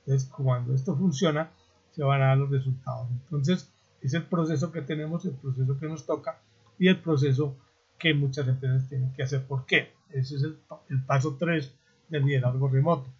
Entonces, 0.00 0.28
cuando 0.28 0.74
esto 0.74 0.96
funciona, 0.96 1.50
se 1.92 2.04
van 2.04 2.22
a 2.22 2.26
dar 2.26 2.38
los 2.38 2.50
resultados. 2.50 3.08
Entonces, 3.10 3.72
es 4.02 4.14
el 4.14 4.24
proceso 4.24 4.70
que 4.70 4.82
tenemos, 4.82 5.24
el 5.24 5.32
proceso 5.32 5.78
que 5.78 5.88
nos 5.88 6.04
toca 6.04 6.40
y 6.78 6.88
el 6.88 7.00
proceso 7.00 7.56
que 7.98 8.12
muchas 8.12 8.46
empresas 8.48 8.88
tienen 8.88 9.12
que 9.12 9.22
hacer. 9.22 9.46
¿Por 9.46 9.64
qué? 9.64 9.92
Ese 10.14 10.36
es 10.36 10.44
el, 10.44 11.02
paso 11.06 11.36
3 11.36 11.74
del 12.08 12.24
liderazgo 12.24 12.68
remoto. 12.68 13.10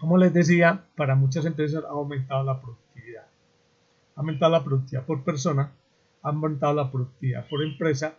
Como 0.00 0.18
les 0.18 0.34
decía, 0.34 0.84
para 0.96 1.14
muchas 1.14 1.46
empresas 1.46 1.84
ha 1.84 1.90
aumentado 1.90 2.42
la 2.42 2.60
productividad. 2.60 3.26
Ha 4.16 4.20
aumentado 4.20 4.50
la 4.50 4.64
productividad 4.64 5.06
por 5.06 5.22
persona, 5.22 5.70
ha 6.22 6.28
aumentado 6.28 6.74
la 6.74 6.90
productividad 6.90 7.46
por 7.48 7.62
empresa 7.62 8.14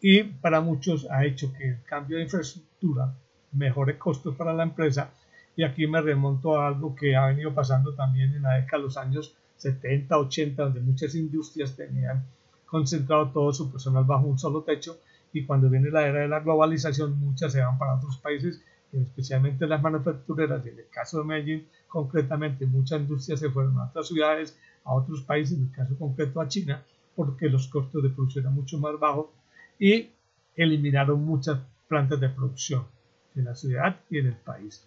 y 0.00 0.22
para 0.22 0.62
muchos 0.62 1.06
ha 1.10 1.26
hecho 1.26 1.52
que 1.52 1.68
el 1.68 1.82
cambio 1.84 2.16
de 2.16 2.22
infraestructura 2.22 3.14
mejore 3.52 3.98
costos 3.98 4.34
para 4.34 4.54
la 4.54 4.62
empresa 4.62 5.10
y 5.56 5.64
aquí 5.64 5.86
me 5.86 6.00
remonto 6.00 6.58
a 6.58 6.68
algo 6.68 6.94
que 6.96 7.14
ha 7.14 7.26
venido 7.26 7.52
pasando 7.52 7.94
también 7.94 8.34
en 8.34 8.42
la 8.42 8.54
década 8.54 8.78
de 8.78 8.84
los 8.84 8.96
años 8.96 9.36
70, 9.58 10.16
80, 10.16 10.62
donde 10.62 10.80
muchas 10.80 11.14
industrias 11.14 11.76
tenían 11.76 12.24
concentrado 12.64 13.28
todo 13.32 13.52
su 13.52 13.70
personal 13.70 14.04
bajo 14.04 14.26
un 14.26 14.38
solo 14.38 14.62
techo 14.62 14.98
y 15.32 15.44
cuando 15.46 15.70
viene 15.70 15.90
la 15.90 16.06
era 16.06 16.20
de 16.20 16.28
la 16.28 16.40
globalización 16.40 17.18
muchas 17.18 17.52
se 17.52 17.60
van 17.60 17.78
para 17.78 17.96
otros 17.96 18.18
países 18.18 18.62
especialmente 18.92 19.66
las 19.66 19.80
manufactureras 19.82 20.66
en 20.66 20.78
el 20.78 20.88
caso 20.88 21.18
de 21.18 21.24
Medellín 21.24 21.68
concretamente 21.88 22.66
muchas 22.66 23.00
industrias 23.00 23.40
se 23.40 23.50
fueron 23.50 23.78
a 23.78 23.84
otras 23.84 24.08
ciudades 24.08 24.58
a 24.84 24.94
otros 24.94 25.22
países 25.22 25.56
en 25.56 25.64
el 25.64 25.70
caso 25.70 25.96
concreto 25.96 26.40
a 26.40 26.48
China 26.48 26.82
porque 27.14 27.48
los 27.48 27.68
costos 27.68 28.02
de 28.02 28.10
producción 28.10 28.44
eran 28.44 28.54
mucho 28.54 28.78
más 28.78 28.98
bajos 28.98 29.26
y 29.78 30.10
eliminaron 30.56 31.24
muchas 31.24 31.60
plantas 31.88 32.20
de 32.20 32.28
producción 32.28 32.84
en 33.34 33.44
la 33.44 33.54
ciudad 33.54 34.00
y 34.10 34.18
en 34.18 34.26
el 34.26 34.36
país. 34.36 34.86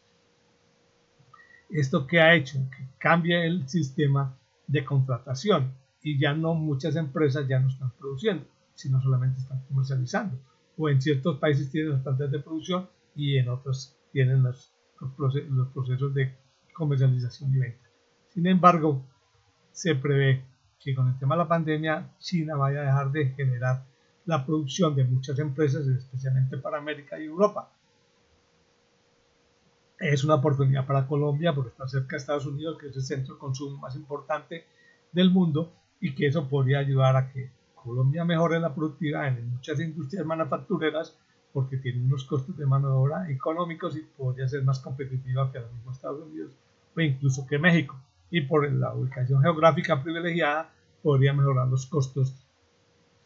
¿Esto 1.69 2.05
que 2.05 2.19
ha 2.21 2.35
hecho? 2.35 2.59
Que 2.69 2.85
cambia 2.97 3.43
el 3.43 3.67
sistema 3.67 4.37
de 4.67 4.85
contratación 4.85 5.73
y 6.01 6.19
ya 6.19 6.33
no 6.33 6.53
muchas 6.53 6.95
empresas 6.95 7.47
ya 7.47 7.59
no 7.59 7.69
están 7.69 7.91
produciendo, 7.99 8.45
sino 8.75 9.01
solamente 9.01 9.41
están 9.41 9.63
comercializando. 9.67 10.37
O 10.77 10.89
en 10.89 11.01
ciertos 11.01 11.37
países 11.37 11.69
tienen 11.69 11.91
las 11.91 12.01
plantas 12.01 12.31
de 12.31 12.39
producción 12.39 12.89
y 13.15 13.37
en 13.37 13.49
otros 13.49 13.95
tienen 14.11 14.43
los, 14.43 14.73
los 14.99 15.67
procesos 15.69 16.13
de 16.13 16.35
comercialización 16.73 17.53
y 17.55 17.59
venta. 17.59 17.87
Sin 18.29 18.47
embargo, 18.47 19.03
se 19.71 19.95
prevé 19.95 20.43
que 20.79 20.95
con 20.95 21.07
el 21.07 21.17
tema 21.17 21.35
de 21.35 21.43
la 21.43 21.47
pandemia 21.47 22.15
China 22.19 22.55
vaya 22.55 22.81
a 22.81 22.85
dejar 22.85 23.11
de 23.11 23.29
generar 23.29 23.85
la 24.25 24.45
producción 24.45 24.95
de 24.95 25.03
muchas 25.03 25.37
empresas, 25.39 25.85
especialmente 25.87 26.57
para 26.57 26.77
América 26.77 27.19
y 27.19 27.25
Europa. 27.25 27.71
Es 29.99 30.23
una 30.23 30.35
oportunidad 30.35 30.85
para 30.85 31.07
Colombia 31.07 31.53
por 31.53 31.67
estar 31.67 31.89
cerca 31.89 32.15
de 32.15 32.17
Estados 32.17 32.45
Unidos, 32.45 32.77
que 32.79 32.87
es 32.87 32.95
el 32.95 33.03
centro 33.03 33.35
de 33.35 33.39
consumo 33.39 33.77
más 33.77 33.95
importante 33.95 34.65
del 35.11 35.29
mundo 35.31 35.73
y 36.01 36.13
que 36.15 36.27
eso 36.27 36.49
podría 36.49 36.79
ayudar 36.79 37.15
a 37.15 37.31
que 37.31 37.51
Colombia 37.83 38.23
mejore 38.23 38.59
la 38.59 38.73
productividad 38.73 39.27
en 39.27 39.49
muchas 39.49 39.79
industrias 39.79 40.25
manufactureras 40.25 41.17
porque 41.51 41.77
tiene 41.77 42.03
unos 42.03 42.23
costos 42.23 42.57
de 42.57 42.65
mano 42.65 42.87
de 42.87 42.95
obra 42.95 43.29
económicos 43.29 43.97
y 43.97 44.01
podría 44.01 44.47
ser 44.47 44.63
más 44.63 44.79
competitiva 44.79 45.51
que 45.51 45.59
los 45.59 45.71
mismos 45.73 45.97
Estados 45.97 46.25
Unidos 46.25 46.53
o 46.95 47.01
incluso 47.01 47.45
que 47.45 47.59
México. 47.59 47.99
Y 48.31 48.41
por 48.41 48.71
la 48.71 48.93
ubicación 48.95 49.41
geográfica 49.41 50.01
privilegiada 50.01 50.71
podría 51.03 51.33
mejorar 51.33 51.67
los 51.67 51.85
costos 51.85 52.33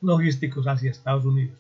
logísticos 0.01 0.65
hacia 0.67 0.91
Estados 0.91 1.25
Unidos. 1.25 1.57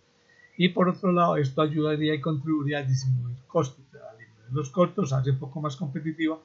Y 0.57 0.69
por 0.69 0.89
otro 0.89 1.11
lado, 1.11 1.37
esto 1.37 1.61
ayudaría 1.61 2.15
y 2.15 2.21
contribuiría 2.21 2.79
a 2.79 2.83
disminuir 2.83 3.37
costos. 3.47 3.85
Los 4.51 4.69
costos 4.69 5.13
hace 5.13 5.33
poco 5.33 5.61
más 5.61 5.75
competitiva. 5.75 6.39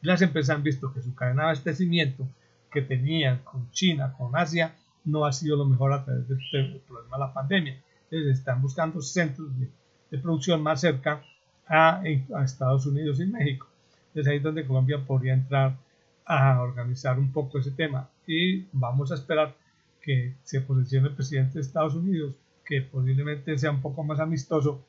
Las 0.00 0.22
empresas 0.22 0.56
han 0.56 0.62
visto 0.62 0.92
que 0.92 1.02
su 1.02 1.14
cadena 1.14 1.42
de 1.42 1.48
abastecimiento 1.48 2.26
que 2.70 2.82
tenían 2.82 3.40
con 3.44 3.70
China, 3.72 4.14
con 4.16 4.36
Asia, 4.36 4.74
no 5.08 5.24
ha 5.24 5.32
sido 5.32 5.56
lo 5.56 5.64
mejor 5.64 5.92
a 5.92 6.04
través 6.04 6.28
del 6.28 6.80
problema 6.86 7.16
de 7.16 7.20
la 7.20 7.32
pandemia. 7.32 7.82
Entonces 8.04 8.38
están 8.38 8.62
buscando 8.62 9.00
centros 9.00 9.48
de, 9.58 10.18
producción 10.18 10.62
más 10.62 10.80
cerca 10.80 11.22
a, 11.66 12.02
Estados 12.44 12.86
Unidos 12.86 13.20
y 13.20 13.26
México. 13.26 13.66
Entonces 14.08 14.30
ahí 14.30 14.36
es 14.38 14.42
donde 14.42 14.66
Colombia 14.66 15.04
podría 15.06 15.34
entrar 15.34 15.76
a 16.24 16.60
organizar 16.62 17.18
un 17.18 17.32
poco 17.32 17.58
ese 17.58 17.70
tema. 17.72 18.08
Y 18.26 18.66
vamos 18.72 19.12
a 19.12 19.14
esperar 19.14 19.54
que 20.00 20.34
se 20.42 20.60
posicione 20.60 21.08
el 21.08 21.14
presidente 21.14 21.54
de 21.54 21.60
Estados 21.60 21.94
Unidos, 21.94 22.34
que 22.64 22.82
posiblemente 22.82 23.56
sea 23.58 23.70
un 23.70 23.82
poco 23.82 24.02
más 24.02 24.20
amistoso 24.20 24.84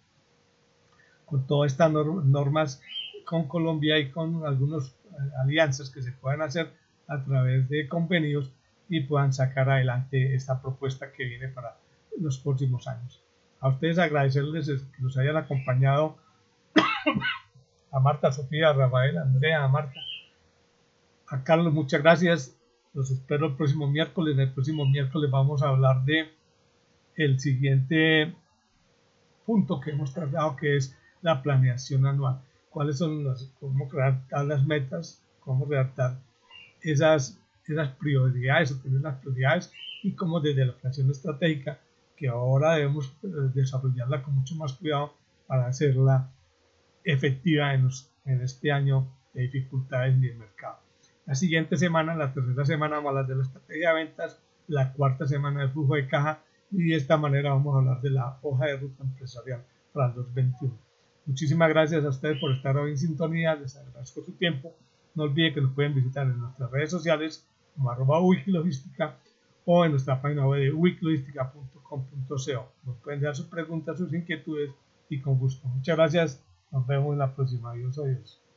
con 1.25 1.45
todas 1.45 1.71
estas 1.71 1.91
normas 1.91 2.81
con 3.29 3.47
Colombia 3.47 3.99
y 3.99 4.09
con 4.09 4.43
algunas 4.43 4.95
alianzas 5.39 5.91
que 5.91 6.01
se 6.01 6.11
puedan 6.11 6.41
hacer 6.41 6.71
a 7.07 7.23
través 7.23 7.69
de 7.69 7.87
convenios 7.87 8.51
y 8.89 9.01
puedan 9.01 9.33
sacar 9.33 9.69
adelante 9.69 10.35
esta 10.35 10.61
propuesta 10.61 11.11
que 11.11 11.25
viene 11.25 11.47
para 11.47 11.77
los 12.19 12.39
próximos 12.39 12.87
años. 12.87 13.23
A 13.59 13.69
ustedes 13.69 13.99
agradecerles 13.99 14.67
que 14.67 15.01
nos 15.01 15.17
hayan 15.17 15.37
acompañado 15.37 16.17
a 17.91 17.99
Marta, 17.99 18.31
Sofía, 18.31 18.69
a 18.69 18.73
Rafael, 18.73 19.17
a 19.17 19.21
Andrea, 19.21 19.63
a 19.63 19.67
Marta, 19.67 19.99
a 21.27 21.43
Carlos, 21.43 21.73
muchas 21.73 22.01
gracias. 22.01 22.55
Los 22.93 23.11
espero 23.11 23.47
el 23.47 23.55
próximo 23.55 23.87
miércoles. 23.87 24.37
El 24.37 24.51
próximo 24.51 24.85
miércoles 24.85 25.29
vamos 25.29 25.61
a 25.61 25.69
hablar 25.69 26.03
de 26.05 26.27
el 27.15 27.39
siguiente 27.39 28.33
punto 29.45 29.79
que 29.79 29.91
hemos 29.91 30.13
tratado, 30.13 30.55
que 30.55 30.77
es 30.77 30.97
la 31.21 31.43
planeación 31.43 32.07
anual. 32.07 32.41
¿Cuáles 32.71 32.97
son 32.97 33.23
las, 33.23 33.51
cómo 33.59 33.87
crear 33.89 34.23
las 34.45 34.65
metas, 34.65 35.21
cómo 35.39 35.65
redactar 35.65 36.17
esas, 36.81 37.38
esas 37.69 37.89
prioridades, 37.95 38.71
obtener 38.71 39.01
las 39.01 39.19
prioridades 39.19 39.71
y 40.03 40.13
cómo 40.13 40.39
desde 40.39 40.65
la 40.65 40.73
planeación 40.73 41.09
estratégica, 41.11 41.79
que 42.15 42.27
ahora 42.27 42.75
debemos 42.75 43.07
eh, 43.23 43.27
desarrollarla 43.53 44.23
con 44.23 44.35
mucho 44.35 44.55
más 44.55 44.73
cuidado 44.73 45.13
para 45.47 45.67
hacerla 45.67 46.29
efectiva 47.03 47.73
en, 47.73 47.89
en 48.25 48.41
este 48.41 48.71
año 48.71 49.07
de 49.33 49.43
dificultades 49.43 50.15
en 50.15 50.23
el 50.23 50.37
mercado. 50.37 50.79
La 51.25 51.35
siguiente 51.35 51.77
semana, 51.77 52.15
la 52.15 52.33
tercera 52.33 52.65
semana, 52.65 52.95
vamos 52.95 53.07
a 53.07 53.09
hablar 53.11 53.27
de 53.27 53.35
la 53.35 53.43
estrategia 53.43 53.89
de 53.89 53.95
ventas, 53.95 54.39
la 54.67 54.93
cuarta 54.93 55.27
semana 55.27 55.61
del 55.61 55.71
flujo 55.71 55.95
de 55.95 56.07
caja 56.07 56.41
y 56.71 56.89
de 56.89 56.95
esta 56.95 57.17
manera 57.17 57.51
vamos 57.51 57.75
a 57.75 57.79
hablar 57.79 58.01
de 58.01 58.09
la 58.09 58.37
hoja 58.41 58.65
de 58.65 58.77
ruta 58.77 59.03
empresarial 59.03 59.63
para 59.93 60.07
el 60.09 60.15
2021. 60.15 60.77
Muchísimas 61.25 61.69
gracias 61.69 62.03
a 62.03 62.09
ustedes 62.09 62.39
por 62.39 62.51
estar 62.51 62.75
hoy 62.77 62.91
en 62.91 62.97
sintonía, 62.97 63.55
les 63.55 63.75
agradezco 63.77 64.23
su 64.23 64.33
tiempo 64.33 64.73
no 65.15 65.23
olviden 65.23 65.53
que 65.53 65.61
nos 65.61 65.73
pueden 65.73 65.95
visitar 65.95 66.25
en 66.27 66.39
nuestras 66.39 66.71
redes 66.71 66.91
sociales 66.91 67.45
como 67.79 67.91
arroba 67.91 68.19
wikilogística 68.19 69.15
o 69.65 69.85
en 69.85 69.91
nuestra 69.91 70.21
página 70.21 70.45
web 70.45 70.61
de 70.61 70.73
wikilogística.com.co. 70.73 72.71
Nos 72.83 72.97
pueden 72.97 73.21
dar 73.21 73.35
sus 73.35 73.45
preguntas, 73.45 73.97
sus 73.97 74.13
inquietudes 74.13 74.71
y 75.09 75.21
con 75.21 75.39
gusto. 75.39 75.67
Muchas 75.69 75.95
gracias. 75.95 76.43
Nos 76.71 76.85
vemos 76.85 77.13
en 77.13 77.19
la 77.19 77.33
próxima. 77.33 77.71
Adiós, 77.71 77.97
adiós. 77.97 78.48